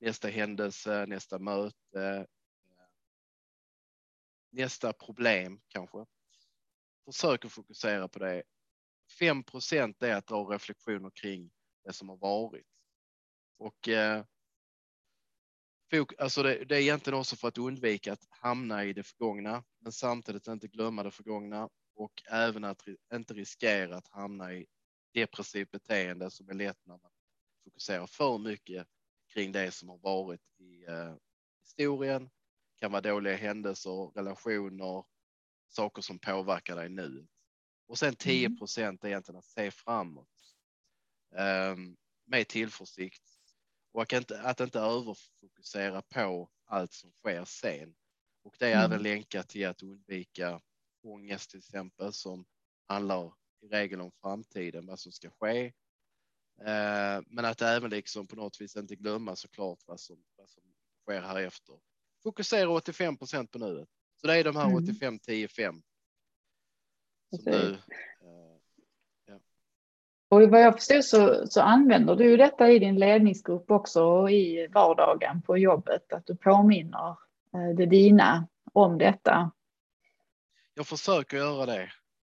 [0.00, 2.26] Nästa händelse, nästa möte,
[4.50, 6.06] nästa problem kanske.
[7.04, 8.42] Försök att fokusera på det.
[9.18, 11.50] 5 procent är att dra reflektioner kring
[11.84, 12.66] det som har varit.
[13.58, 14.24] Och eh,
[16.18, 19.92] alltså det, det, är egentligen också för att undvika att hamna i det förgångna, men
[19.92, 22.82] samtidigt inte glömma det förgångna och även att
[23.14, 24.66] inte riskera att hamna i
[25.14, 27.10] depressivt beteende som är lätt när man
[27.64, 28.86] fokuserar för mycket
[29.32, 31.14] kring det som har varit i eh,
[31.62, 32.30] historien.
[32.80, 35.04] kan vara dåliga händelser, relationer,
[35.68, 37.26] saker som påverkar dig nu.
[37.86, 38.58] Och sen 10 mm.
[38.58, 40.28] procent är egentligen att se framåt
[41.74, 43.35] um, med tillförsikt
[43.96, 47.94] och att inte, att inte överfokusera på allt som sker sen.
[48.44, 48.84] Och det är mm.
[48.84, 50.60] även länkat till att undvika
[51.02, 52.46] ångest till exempel som
[52.88, 53.32] handlar
[53.62, 55.66] i regel om framtiden, vad som ska ske.
[56.60, 60.62] Eh, men att även liksom på något vis inte glömma såklart vad som, vad som
[61.02, 61.78] sker här efter.
[62.22, 63.88] Fokusera 85 procent på nuet.
[64.20, 64.84] Så det är de här mm.
[64.84, 65.82] 85, 10, 5.
[67.30, 68.15] Som du, eh, ja.
[70.28, 74.66] Och vad jag förstår så, så använder du detta i din ledningsgrupp också och i
[74.66, 77.10] vardagen på jobbet, att du påminner
[77.54, 79.50] eh, det dina om detta.
[80.74, 81.82] Jag försöker göra det.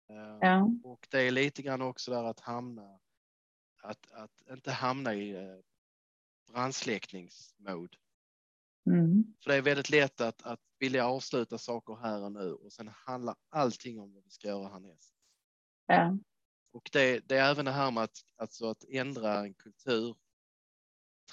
[0.10, 0.70] Eh, ja.
[0.84, 3.00] Och det är lite grann också där att hamna,
[3.82, 5.60] att, att inte hamna i eh,
[6.52, 7.98] brandsläckningsmode.
[8.86, 9.24] Mm.
[9.44, 12.90] För det är väldigt lätt att, att vilja avsluta saker här och nu och sen
[12.94, 15.14] handlar allting om vad vi ska göra härnäst.
[15.88, 16.18] Ja.
[16.74, 20.16] Och det, det, är även det här med att, alltså att ändra en kultur.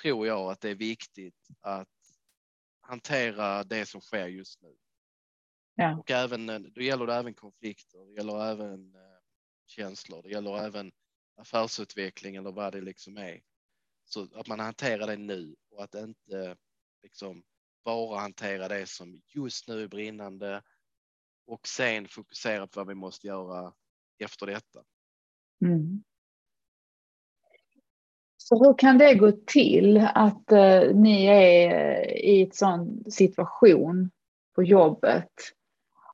[0.01, 1.89] Tror jag att det är viktigt att
[2.81, 4.77] hantera det som sker just nu.
[5.75, 5.99] Ja.
[5.99, 9.21] Och även, då gäller det även konflikter, det gäller även eh,
[9.67, 10.93] känslor, det gäller även
[11.37, 13.43] affärsutveckling eller vad det liksom är.
[14.05, 16.57] Så att man hanterar det nu och att inte
[17.03, 17.43] liksom
[17.85, 20.63] bara hantera det som just nu är brinnande
[21.47, 23.75] och sen fokusera på vad vi måste göra
[24.19, 24.85] efter detta.
[25.63, 26.03] Mm.
[28.51, 34.11] Så hur kan det gå till att uh, ni är i en sån situation
[34.55, 35.33] på jobbet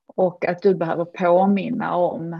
[0.06, 2.32] och att du behöver påminna om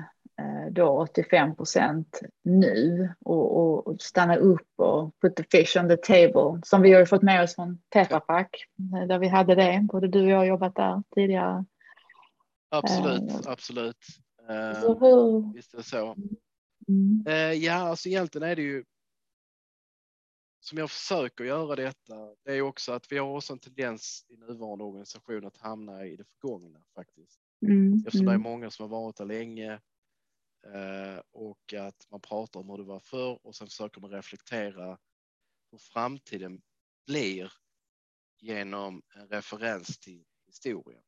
[0.42, 5.88] uh, då 85 procent nu och, och, och, stanna upp och put the fish on
[5.88, 9.80] the table som vi har fått med oss från Tetrapack eh, där vi hade det,
[9.92, 11.64] både du och jag har jobbat där tidigare.
[12.70, 14.04] Absolut, uh, absolut.
[14.82, 15.54] Så hur...
[15.54, 16.16] Visst är det så.
[16.88, 17.24] Mm.
[17.26, 18.84] Eh, ja, alltså egentligen är det ju
[20.60, 24.36] som jag försöker göra detta, det är också att vi har också en tendens i
[24.36, 27.40] nuvarande organisation att hamna i det förgångna faktiskt.
[27.66, 27.94] Mm.
[28.06, 28.50] Eftersom det är mm.
[28.50, 29.72] många som har varit där länge
[30.66, 34.98] eh, och att man pratar om hur det var förr och sen försöker man reflektera
[35.70, 36.62] hur framtiden
[37.06, 37.52] blir
[38.38, 41.02] genom en referens till historien.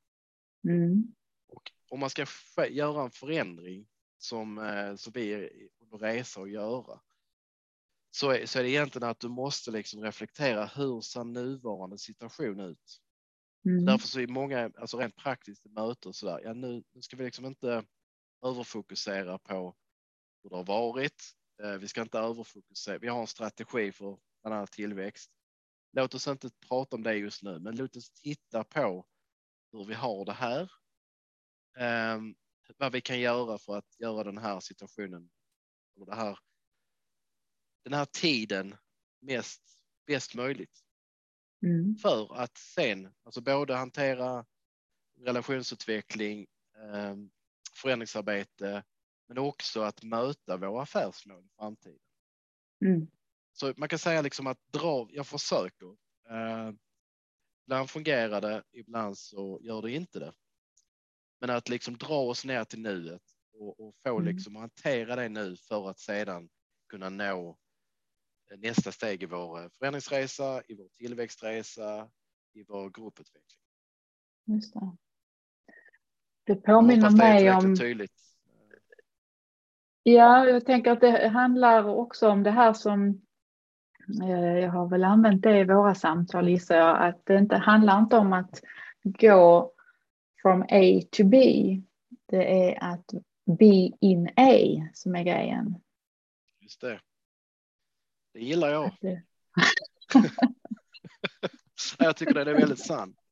[0.68, 1.14] Mm.
[1.48, 2.26] Och om man ska
[2.68, 3.86] göra en förändring
[4.18, 5.50] som, eh, som vi är
[5.82, 7.00] under resa att göra.
[8.10, 12.60] Så är, så är det egentligen att du måste liksom reflektera hur ser nuvarande situation
[12.60, 13.00] ut?
[13.66, 13.84] Mm.
[13.84, 17.16] Därför så är många, alltså rent praktiskt i möten så där, ja nu, nu ska
[17.16, 17.84] vi liksom inte
[18.44, 19.76] överfokusera på
[20.42, 21.22] hur det har varit.
[21.62, 22.98] Eh, vi ska inte överfokusera.
[22.98, 25.30] Vi har en strategi för bland annat tillväxt.
[25.92, 29.06] Låt oss inte prata om det just nu, men låt oss titta på
[29.72, 30.72] hur vi har det här.
[32.76, 35.30] Vad vi kan göra för att göra den här situationen,
[35.96, 36.38] eller här,
[37.84, 38.76] den här tiden
[39.20, 39.62] mest
[40.06, 40.84] bäst möjligt.
[41.62, 41.96] Mm.
[41.96, 44.46] För att sen, alltså både hantera
[45.20, 46.46] relationsutveckling,
[46.76, 47.16] eh,
[47.74, 48.84] förändringsarbete,
[49.28, 52.00] men också att möta våra affärsmål i framtiden.
[52.84, 53.06] Mm.
[53.52, 55.96] Så man kan säga liksom att dra, jag försöker.
[56.30, 56.72] Eh,
[57.66, 60.32] ibland fungerar det, ibland så gör det inte det.
[61.40, 63.22] Men att liksom dra oss ner till nuet
[63.52, 64.24] och, och få mm.
[64.24, 66.48] liksom hantera det nu för att sedan
[66.88, 67.56] kunna nå
[68.56, 72.08] nästa steg i vår eh, förändringsresa, i vår tillväxtresa,
[72.54, 73.62] i vår grupputveckling.
[74.44, 74.96] Just det.
[76.44, 77.76] Det påminner mig om.
[77.76, 78.12] Tydligt.
[80.02, 83.22] Ja, jag tänker att det handlar också om det här som
[84.22, 87.98] eh, jag har väl använt det i våra samtal gissar jag, att det inte handlar
[87.98, 88.60] inte om att
[89.04, 89.72] gå
[90.42, 91.36] from A to B.
[92.26, 93.14] Det är att
[93.58, 95.74] be in A som är grejen.
[96.60, 97.00] Just det.
[98.34, 98.90] Det gillar jag.
[101.98, 103.16] jag tycker det är väldigt sant.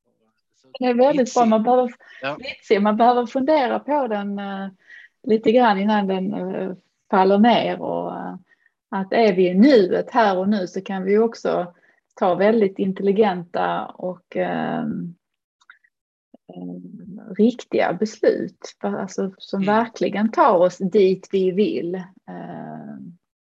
[0.79, 1.45] Det är väldigt bra.
[1.45, 2.81] Man behöver, Ja.
[2.81, 4.69] man behöver fundera på den uh,
[5.23, 6.75] lite grann innan den uh,
[7.11, 8.37] faller ner och uh,
[8.89, 11.75] att är vi i nuet här och nu så kan vi också
[12.15, 14.37] ta väldigt intelligenta och
[17.38, 19.74] riktiga beslut alltså, som mm.
[19.74, 22.03] verkligen tar oss dit vi vill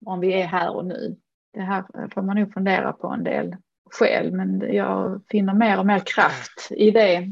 [0.06, 1.18] om vi är här och nu.
[1.54, 3.56] Det här får man nog fundera på en del
[3.92, 7.30] själv, men jag finner mer och mer kraft i det.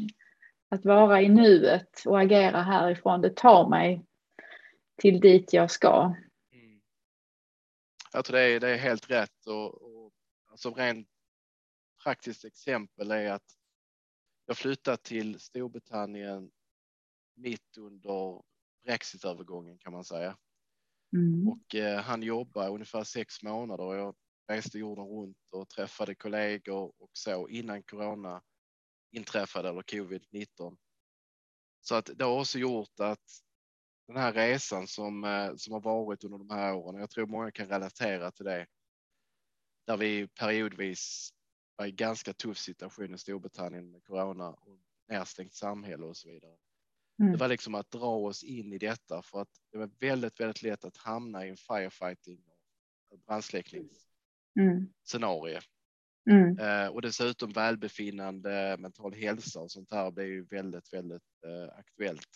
[0.70, 4.05] Att vara i nuet och agera härifrån, det tar mig
[5.01, 6.14] till dit jag ska.
[6.53, 6.82] Mm.
[8.14, 10.11] Jag tror det är, det är helt rätt och, och
[10.51, 11.07] alltså rent
[12.03, 13.57] praktiskt exempel är att
[14.46, 16.52] jag flyttade till Storbritannien
[17.36, 18.41] mitt under
[18.84, 20.38] brexitövergången kan man säga.
[21.14, 21.48] Mm.
[21.48, 24.16] Och eh, han jobbade ungefär sex månader och jag
[24.48, 28.44] reste jorden runt och träffade kollegor och så innan corona
[29.12, 30.78] inträffade eller covid-19.
[31.82, 33.44] Så att det har också gjort att
[34.08, 37.52] den här resan som, eh, som har varit under de här åren, jag tror många
[37.52, 38.68] kan relatera till det,
[39.88, 41.34] där vi periodvis
[41.76, 46.58] var i ganska tuff situation i Storbritannien med corona och nedstängt samhälle och så vidare.
[47.20, 47.32] Mm.
[47.32, 50.64] Det var liksom att dra oss in i detta för att det var väldigt, väldigt
[50.64, 52.44] lätt att hamna i en firefighting
[53.10, 55.60] och brandsläckningsscenario.
[56.30, 56.58] Mm.
[56.60, 56.94] Mm.
[56.94, 62.30] och dessutom välbefinnande, mental hälsa och sånt här blir ju väldigt, väldigt uh, aktuellt.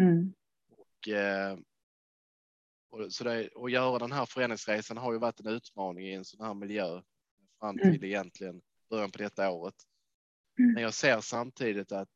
[0.00, 0.34] Mm.
[0.68, 1.58] Och, uh,
[2.88, 6.24] och, så det, att göra den här förändringsresan har ju varit en utmaning i en
[6.24, 7.02] sån här miljö
[7.60, 8.04] fram till mm.
[8.04, 9.74] egentligen början på detta året.
[10.58, 10.72] Mm.
[10.72, 12.08] Men jag ser samtidigt att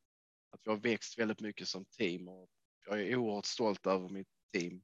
[0.51, 2.49] att vi har växt väldigt mycket som team och
[2.85, 4.81] jag är oerhört stolt över mitt team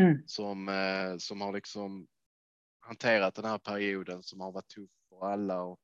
[0.00, 0.22] mm.
[0.26, 2.06] som, eh, som har liksom
[2.80, 5.80] hanterat den här perioden som har varit tuff för alla och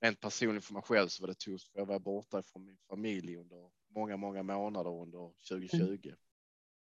[0.00, 2.78] rent personligt för mig själv så var det tufft för jag var borta från min
[2.88, 6.14] familj under många, många månader under 2020.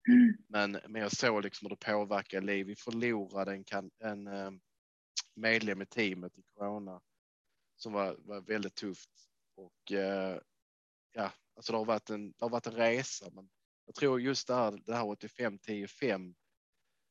[0.10, 0.38] Mm.
[0.48, 2.66] Men, men jag såg liksom hur det påverkar liv.
[2.66, 4.52] Vi förlorade en, en, en eh,
[5.36, 7.02] medlem i teamet i corona
[7.76, 9.10] som var, var väldigt tufft
[9.56, 10.40] och eh,
[11.12, 13.50] ja, Alltså det har varit en, det har varit en resa, men
[13.86, 16.36] jag tror just det här, det här 85 10 5.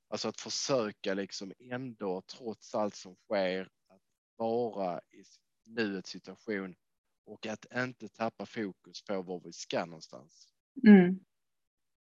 [0.08, 4.02] Alltså att försöka liksom ändå trots allt som sker att
[4.36, 5.24] vara i
[5.66, 6.76] nuets situation
[7.24, 10.52] och att inte tappa fokus på var vi ska någonstans.
[10.86, 11.20] Mm.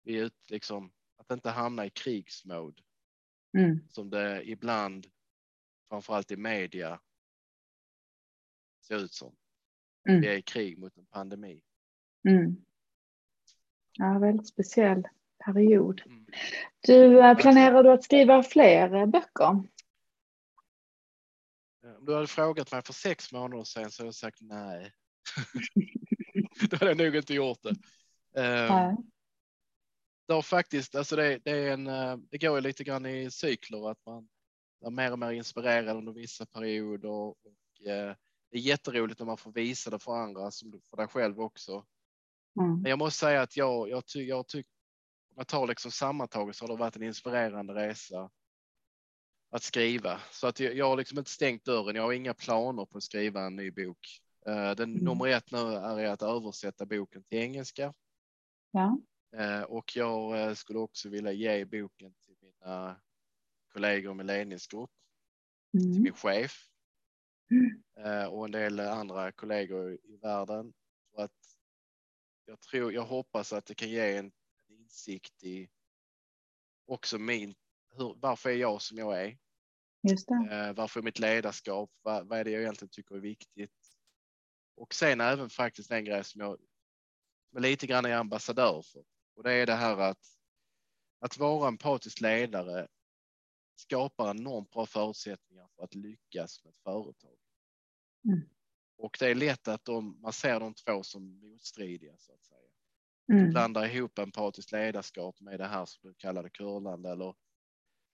[0.04, 2.84] Vi är ut, liksom att inte hamna i krigsmode
[3.58, 3.88] mm.
[3.90, 5.08] som det ibland,
[5.90, 7.00] framförallt i media,
[8.88, 9.36] ser ut som.
[10.10, 10.22] Mm.
[10.22, 11.62] Vi är i krig mot en pandemi.
[12.28, 12.56] Mm.
[13.94, 15.08] Ja, väldigt speciell
[15.46, 16.02] period.
[16.06, 16.26] Mm.
[16.80, 19.64] Du, eh, planerar du att skriva fler eh, böcker?
[21.98, 24.94] Om du hade frågat mig för sex månader sedan så hade jag sagt nej.
[26.70, 27.76] Då hade jag nog inte gjort det.
[28.42, 29.12] Um,
[30.28, 33.32] det har faktiskt, alltså det, det, är en, eh, det går ju lite grann i
[33.32, 34.28] cykler att man
[34.86, 37.38] är mer och mer inspirerad under vissa perioder och
[37.86, 38.16] eh,
[38.52, 41.86] det är jätteroligt när man får visa det för andra som för dig själv också.
[42.60, 42.82] Mm.
[42.82, 44.72] Men jag måste säga att jag, jag, ty, jag tycker,
[45.30, 48.30] om jag tar liksom sammantaget så har det varit en inspirerande resa
[49.52, 50.20] att skriva.
[50.32, 51.96] Så att jag, jag har liksom inte stängt dörren.
[51.96, 54.22] Jag har inga planer på att skriva en ny bok.
[54.48, 55.04] Uh, den mm.
[55.04, 57.94] nummer ett nu är att översätta boken till engelska.
[58.72, 59.00] Ja.
[59.38, 62.96] Uh, och jag uh, skulle också vilja ge boken till mina
[63.70, 64.92] kollegor med ledningsgrupp,
[65.74, 65.94] mm.
[65.94, 66.70] till min chef
[67.52, 68.32] mm.
[68.32, 70.74] och en del andra kollegor i världen.
[71.16, 71.32] För att
[72.46, 74.32] jag tror, jag hoppas att det kan ge en,
[74.70, 75.70] insikt i
[76.86, 77.56] också min,
[77.96, 79.38] hur, varför är jag som jag är?
[80.52, 81.92] Eh, varför är mitt ledarskap?
[82.02, 83.72] Vad, vad är det jag egentligen tycker är viktigt?
[84.76, 86.58] Och sen även faktiskt en grej som jag
[87.50, 89.04] som lite grann är ambassadör för.
[89.36, 90.40] Och det är det här att
[91.20, 92.88] att vara empatisk ledare
[93.80, 97.38] skapar enormt bra förutsättningar för att lyckas med ett företag.
[98.28, 98.50] Mm.
[98.98, 102.70] Och det är lätt att de, man ser de två som motstridiga så att säga.
[103.34, 103.50] Mm.
[103.50, 107.36] Blandar ihop empatiskt ledarskap med det här som du kallade curlande eller.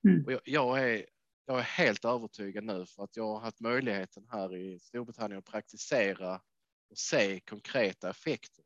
[0.08, 0.26] Mm.
[0.26, 1.06] Och jag, jag, är,
[1.46, 5.46] jag är helt övertygad nu för att jag har haft möjligheten här i Storbritannien att
[5.46, 6.42] praktisera
[6.90, 8.66] och se konkreta effekter.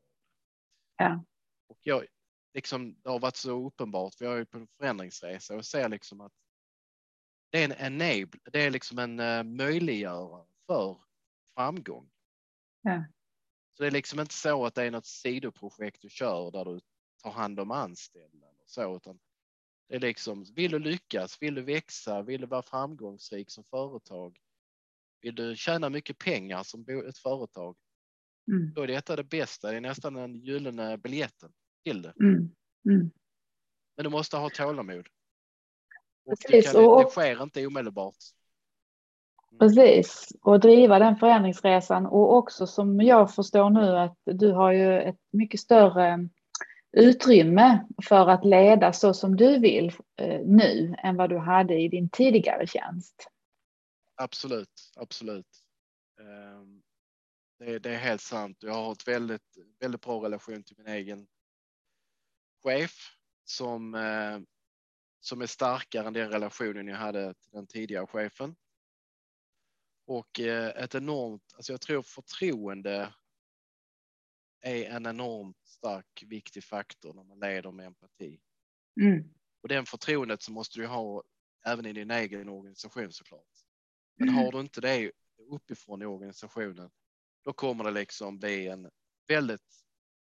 [0.97, 1.25] Ja.
[1.67, 2.05] Och jag,
[2.53, 6.21] liksom, det har varit så uppenbart, för jag är på en förändringsresa och ser liksom
[6.21, 6.33] att
[7.49, 10.97] det är en enable, det är liksom en uh, möjliggörare för
[11.53, 12.09] framgång.
[12.81, 13.05] Ja.
[13.73, 16.79] Så det är liksom inte så att det är något sidoprojekt du kör där du
[17.23, 19.19] tar hand om anställda eller så, utan
[19.87, 24.39] det är liksom, vill du lyckas, vill du växa, vill du vara framgångsrik som företag,
[25.21, 27.77] vill du tjäna mycket pengar som ett företag,
[28.51, 28.73] Mm.
[28.73, 29.71] Då är detta det bästa.
[29.71, 31.51] Det är nästan den gyllene biljetten
[31.83, 32.13] till det.
[32.19, 32.35] Mm.
[32.89, 33.11] Mm.
[33.95, 35.07] Men du måste ha tålamod.
[36.29, 38.15] Och det, Precis, kan, och- det sker inte omedelbart.
[39.59, 45.01] Precis, och driva den förändringsresan och också som jag förstår nu att du har ju
[45.01, 46.29] ett mycket större
[46.91, 51.87] utrymme för att leda så som du vill eh, nu än vad du hade i
[51.87, 53.27] din tidigare tjänst.
[54.15, 55.47] Absolut, absolut.
[56.19, 56.81] Ehm,
[57.59, 58.57] Det, det är helt sant.
[58.61, 61.27] Jag har ett väldigt, väldigt bra relation till min egen
[62.63, 62.91] chef
[63.45, 64.39] som, eh,
[65.19, 68.55] som är starkare än den relationen jag hade till den tidigare chefen.
[70.05, 73.13] Och eh, ett enormt, alltså jag tror förtroende
[74.61, 78.39] är en enormt stark, viktig faktor när man leder med empati.
[79.01, 79.33] Mm.
[79.61, 81.23] Och den förtroendet så måste du ha
[81.65, 83.47] även i din egen organisation såklart.
[84.15, 84.43] Men Mm.
[84.43, 85.11] har du inte det
[85.51, 86.91] uppifrån i organisationen,
[87.43, 88.89] då kommer det liksom bli en
[89.27, 89.83] väldigt,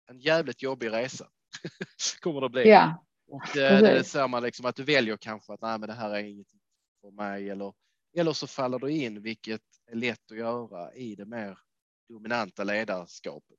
[0.05, 1.31] en jävligt jobbig resa.
[2.21, 2.69] kommer det bli.
[2.69, 5.95] Ja, Och det, det är samma liksom att du väljer kanske att nej, men det
[5.95, 6.47] här är inget
[7.01, 7.73] för mig eller,
[8.17, 11.57] eller så faller du in, vilket är lätt att göra i det mer
[12.09, 13.57] dominanta ledarskapet.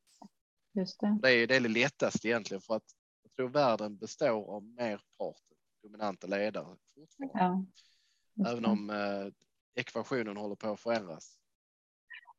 [0.75, 1.19] just det.
[1.23, 2.91] Det är det, är det lättaste egentligen för att
[3.23, 7.67] jag tror världen består av merparten dominanta ledare fortfarande.
[8.35, 9.33] Ja, Även om eh,
[9.75, 11.39] ekvationen håller på att förändras.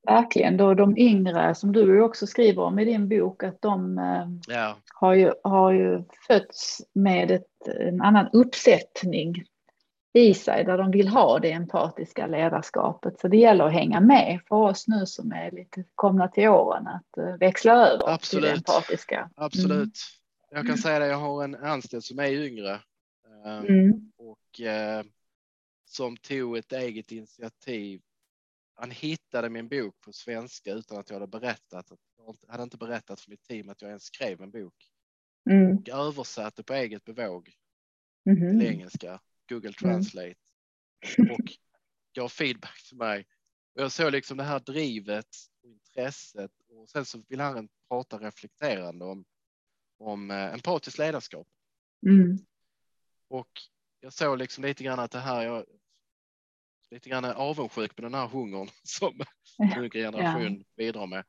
[0.08, 4.56] Verkligen, då de yngre som du också skriver om i din bok att de eh,
[4.56, 9.36] Ja, har ju, har ju fötts med ett, en annan uppsättning
[10.14, 13.20] i sig där de vill ha det empatiska ledarskapet.
[13.20, 16.88] Så det gäller att hänga med för oss nu som är lite komna till åren
[16.88, 18.58] att eh, växla över till det Absolut.
[18.58, 19.30] empatiska.
[19.36, 19.98] absolut.
[20.52, 22.72] Jag kan säga det, jag har en anställd som är yngre
[23.46, 24.12] eh, Mm.
[24.18, 24.62] och
[25.86, 28.02] som tog ett eget initiativ.
[28.76, 31.92] Han hittade min bok på svenska utan att jag hade berättat.
[32.18, 34.90] Jag hade inte berättat för mitt team att jag ens skrev en bok.
[35.50, 35.78] Mm.
[35.78, 37.54] Och översatte på eget bevåg
[38.26, 38.60] Mhm.
[38.60, 39.20] till engelska,
[39.50, 40.36] Google Translate
[41.32, 41.52] och
[42.14, 43.26] gav feedback till mig.
[43.76, 45.28] Och jag såg liksom det här drivet
[45.64, 49.26] och intresset och sen så vill han prata reflekterande om,
[49.98, 51.48] om eh, empatiskt ledarskap.
[52.06, 52.38] Mm.
[53.28, 53.50] Och
[54.00, 55.66] jag såg liksom lite grann att det här, jag
[56.94, 59.22] lite grann avundsjuk på den här hungern som
[59.58, 61.26] en yngre generation bidrar med.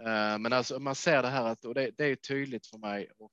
[0.00, 3.10] Eh, Men alltså man ser det här att, och det, det är tydligt för mig
[3.18, 3.32] och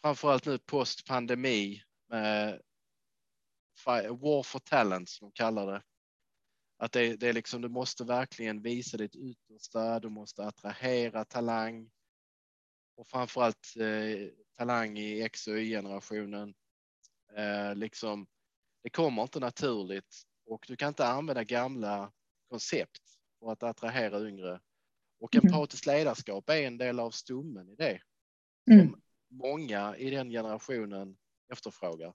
[0.00, 2.60] framförallt nu post pandemi med
[4.10, 5.82] war for talent som de kallar det.
[6.78, 11.90] Att det, det är liksom, du måste verkligen visa ditt yttersta, du måste attrahera talang
[12.96, 16.54] och framförallt eh, talang i X och Y-generationen.
[17.36, 18.26] Eh, liksom,
[18.82, 22.12] det kommer inte naturligt och du kan inte använda gamla
[22.50, 23.02] koncept
[23.40, 24.60] för att attrahera yngre.
[25.20, 25.46] Och Mhm.
[25.46, 28.00] empatiskt ledarskap är en del av stommen i det
[28.70, 28.90] Mm.
[28.90, 31.16] som många i den generationen
[31.52, 32.14] efterfrågar.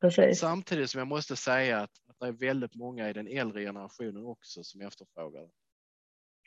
[0.00, 0.38] Precis.
[0.40, 4.24] Samtidigt som jag måste säga att, att det är väldigt många i den äldre generationen
[4.26, 5.50] också som efterfrågar det.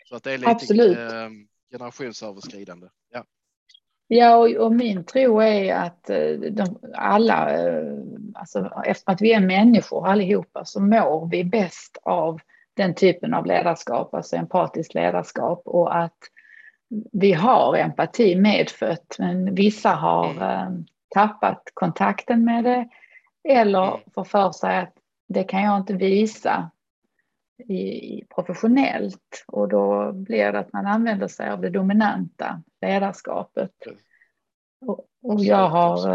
[0.06, 0.98] Så att det är lite Absolut.
[0.98, 1.30] eh,
[1.72, 2.88] generationsöverskridande.
[3.10, 3.26] Ja.
[4.08, 7.98] Ja, och, och min tro är att eh, de, alla, eh,
[8.36, 12.40] alltså eftersom att vi är människor allihopa, så mår vi bäst av
[12.74, 16.18] den typen av ledarskap, alltså empatiskt ledarskap och att
[17.12, 20.42] vi har empati medfött, men vissa har Mm.
[20.42, 20.70] eh,
[21.10, 22.90] tappat kontakten med det
[23.50, 24.00] eller Mm.
[24.16, 24.94] får för sig att
[25.28, 26.72] det kan jag inte visa
[27.68, 33.72] i, professionellt och då blir det att man använder sig av det dominanta ledarskapet.
[34.86, 36.08] Och, och jag har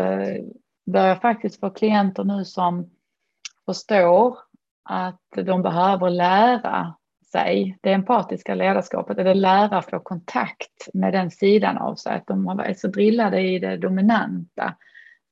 [0.86, 2.90] börjat faktiskt få klienter nu som
[3.66, 4.38] förstår
[4.82, 6.96] att de behöver lära
[7.32, 12.14] sig det empatiska ledarskapet eller lära få kontakt med den sidan av sig.
[12.14, 14.76] Att de är så drillade i det dominanta.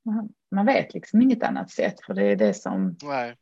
[0.04, 3.34] Man, man vet liksom inget annat sätt för det är det som Nej.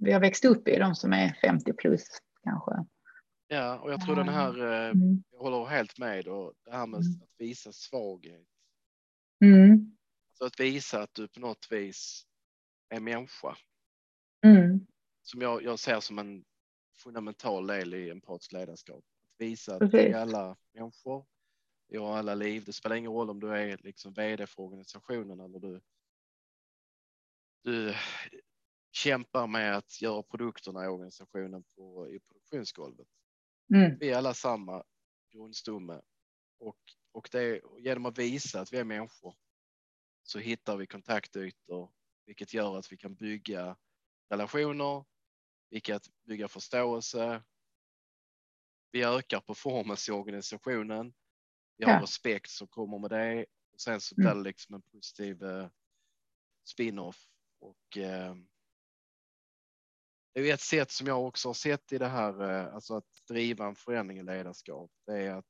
[0.00, 2.04] vi har växt upp i, de som är 50 plus
[2.44, 2.72] kanske.
[3.48, 5.22] Ja, och jag tror den här, eh, Mm.
[5.32, 7.12] jag håller helt med och det här med Mm.
[7.22, 8.46] att visa svaghet.
[9.44, 9.96] Mm.
[10.40, 12.26] Så att visa att du på något vis
[12.88, 13.56] är människa
[14.46, 14.86] Mm.
[15.22, 16.44] som jag, jag ser som en
[16.94, 19.04] fundamental del i empatiskt ledarskap.
[19.22, 21.26] Att visa att vi är alla människor,
[21.88, 22.64] vi har alla liv.
[22.64, 25.80] Det spelar ingen roll om du är liksom vd för organisationen eller du,
[27.62, 27.94] du
[28.92, 33.08] kämpar med att göra produkterna i organisationen på, i produktionsgolvet.
[33.74, 33.98] Mm.
[33.98, 34.84] Vi är alla samma
[35.32, 36.00] grundstomme
[36.58, 36.78] och,
[37.12, 39.34] och det är, genom att visa att vi är människor
[40.30, 41.90] så hittar vi kontaktytor,
[42.26, 43.76] vilket gör att vi kan bygga
[44.30, 45.04] relationer,
[45.70, 47.42] vilket bygga förståelse
[48.92, 51.14] vi ökar performance i organisationen.
[51.78, 52.02] Vi har Ja.
[52.02, 54.32] respekt som kommer med det och sen så Mm.
[54.32, 55.68] blir det liksom en positiv eh,
[56.64, 57.28] spin-off
[57.60, 58.34] och eh,
[60.34, 63.26] det är ett sätt som jag också har sett i det här, eh, alltså att
[63.28, 64.90] driva en förändring i ledarskap.
[65.06, 65.46] Det är att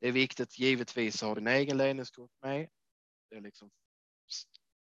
[0.00, 2.68] det är viktigt givetvis att ha din egen ledningsgrupp med.
[3.30, 3.70] Det är liksom,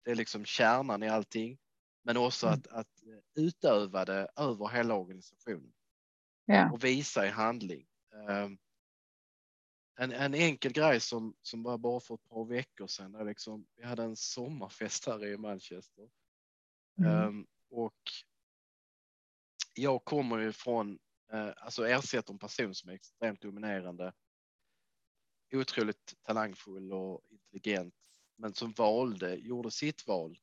[0.03, 1.57] det är liksom kärnan i allting,
[2.03, 2.59] men också Mm.
[2.59, 3.03] att, att
[3.35, 5.73] utöva det över hela organisationen
[6.45, 6.71] Ja.
[6.71, 7.87] och visa i handling.
[8.29, 8.57] Ehm,
[9.97, 13.67] En, en enkel grej som, som var bara för ett par veckor sedan, där liksom,
[13.75, 16.09] vi hade en sommarfest här i Manchester.
[16.97, 17.11] Mm.
[17.11, 18.01] Ehm, och
[19.73, 20.99] jag kommer ju från,
[21.31, 24.13] eh, alltså ersätter en person som är extremt dominerande,
[25.53, 27.93] otroligt talangfull och intelligent,
[28.35, 30.39] men som valde, gjorde sitt val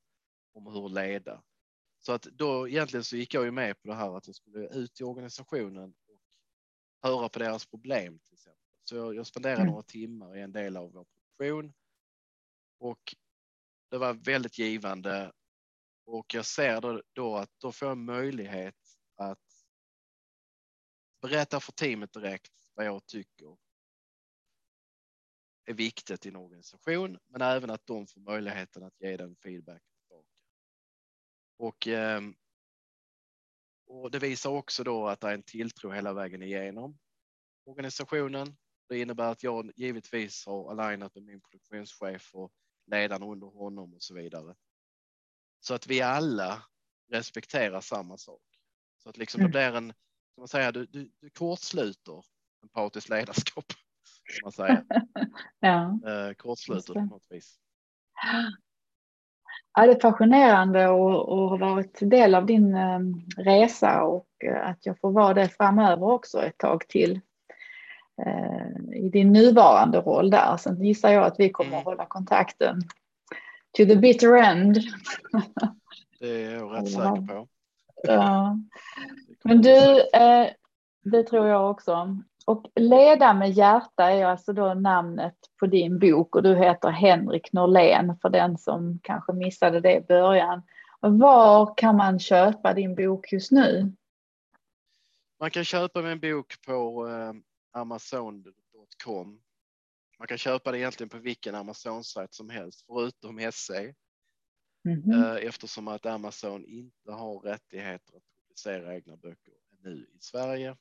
[0.53, 1.43] om hur leda.
[1.99, 4.69] Så att då egentligen så gick jag ju med på det här att jag skulle
[4.69, 6.21] ut i organisationen och
[7.09, 8.63] höra på deras problem till exempel.
[8.85, 9.71] Så jag, jag spenderade Mm.
[9.71, 11.73] några timmar i en del av vår produktion
[12.79, 13.15] och
[13.91, 15.33] det var väldigt givande
[16.05, 18.77] och jag ser då, då att då får jag möjlighet
[19.17, 19.39] att
[21.23, 23.57] berätta för teamet direkt vad jag tycker
[25.65, 29.83] är viktigt i en organisation, men även att de får möjligheten att ge den feedback
[29.97, 30.29] tillbaka.
[31.59, 32.35] Och, ehm,
[33.87, 36.99] och det visar också då att det är en tilltro hela vägen igenom
[37.65, 38.57] organisationen.
[38.89, 42.53] Det innebär att jag givetvis har alignat med min produktionschef och
[42.87, 44.55] ledaren under honom och så vidare.
[45.61, 46.63] Så att vi alla
[47.11, 48.43] respekterar samma sak.
[48.99, 49.51] Så att liksom det Mm.
[49.51, 49.89] blir en,
[50.35, 52.25] som man säger, du, du, du kortsluter
[52.63, 53.65] empatiskt ledarskap.
[54.05, 54.85] Som man säger.
[55.61, 55.99] ja.
[56.07, 56.33] Eh,
[56.95, 57.01] det.
[57.01, 57.59] på något vis.
[59.75, 63.01] Ja, det är fascinerande att ha varit del av din eh,
[63.37, 67.21] resa och eh, att jag får vara det framöver också ett tag till.
[68.27, 70.57] Eh, I din nuvarande roll där.
[70.57, 71.79] Sen gissar jag att vi kommer Mm.
[71.79, 72.81] att hålla kontakten
[73.77, 74.77] to the bitter end.
[76.21, 77.49] Det är jag rätt säker på.
[78.03, 78.59] Ja.
[79.45, 80.03] Men du,
[81.03, 82.19] det tror jag också.
[82.47, 87.53] Och Leda med hjärta är alltså då namnet på din bok och du heter Henrik
[87.53, 90.63] Norlén för den som kanske missade det i början.
[91.01, 93.93] Var kan man köpa din bok just nu?
[95.41, 97.33] Man kan köpa min bok på eh,
[97.81, 99.41] Amazon.com.
[100.19, 103.95] Man kan köpa det egentligen på vilken Amazon-sajt som helst, förutom SE,
[104.85, 105.13] Mhm.
[105.13, 110.77] eh, eftersom att Amazon inte har rättigheter att publicera egna böcker nu i Sverige.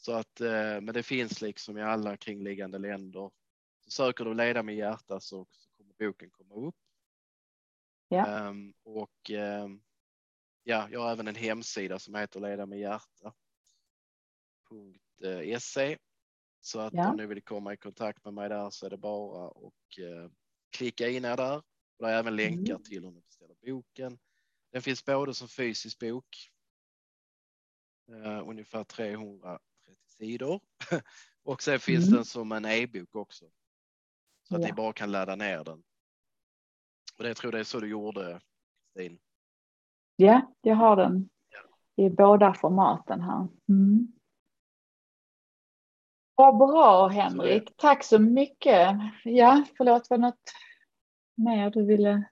[0.00, 3.30] Så att, eh, men det finns liksom i alla kringliggande länder.
[3.80, 6.74] Så söker du Leda med hjärta så, så kommer boken komma upp.
[8.08, 8.26] Ja.
[8.26, 9.82] Ehm, och ehm,
[10.62, 13.34] ja, jag har även en hemsida som heter Leda med hjärta.
[15.60, 15.98] .se.
[16.60, 17.10] Så att Ja.
[17.10, 20.30] om ni vill komma i kontakt med mig där så är det bara att eh,
[20.70, 21.56] klicka in er där.
[21.96, 22.82] Och det är även länkar Mm.
[22.82, 24.18] till hur ni beställer boken.
[24.72, 26.50] Den finns både som fysisk bok,
[28.08, 29.58] eh, ungefär 330
[30.18, 30.60] sidor.
[31.44, 32.16] och sen finns Mm.
[32.16, 33.44] den som en e-bok också.
[34.48, 34.66] Så att Ja.
[34.66, 35.82] ni bara kan ladda ner den.
[37.16, 38.40] Och det jag tror det är så du gjorde,
[38.94, 39.18] Kristin.
[40.16, 41.28] Ja, jag har den
[41.96, 43.48] i båda formaten här.
[43.68, 44.12] Mm.
[46.34, 48.96] Vad bra Henrik, tack så mycket.
[49.24, 50.52] Ja, förlåt, var det något
[51.34, 52.24] mer du ville?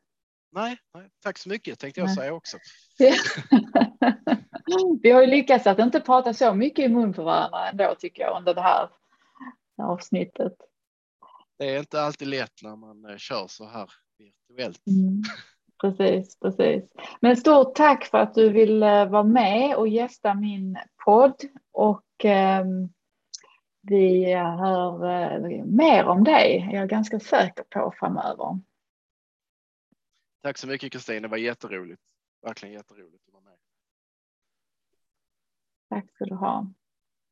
[0.51, 2.17] Nej, nej, tack så mycket tänkte jag Nej.
[2.17, 2.59] säga också.
[5.03, 8.23] Vi har ju lyckats att inte prata så mycket i mun på varandra ändå tycker
[8.23, 8.89] jag under det här
[9.83, 10.53] avsnittet.
[11.59, 14.87] Det är inte alltid lätt när man eh, kör så här virtuellt.
[14.87, 15.23] Mm.
[15.81, 16.93] Precis, precis.
[17.21, 21.37] Men stort tack för att du ville vara med och gästa min podd
[21.73, 22.89] och ehm,
[23.83, 28.61] vi hör eh, mer om dig, är jag ganska säker på framöver.
[30.43, 32.03] Tack så mycket Kristin, det var jätteroligt.
[32.43, 33.25] Verkligen jätteroligt.
[35.89, 36.73] Tack ska du ha.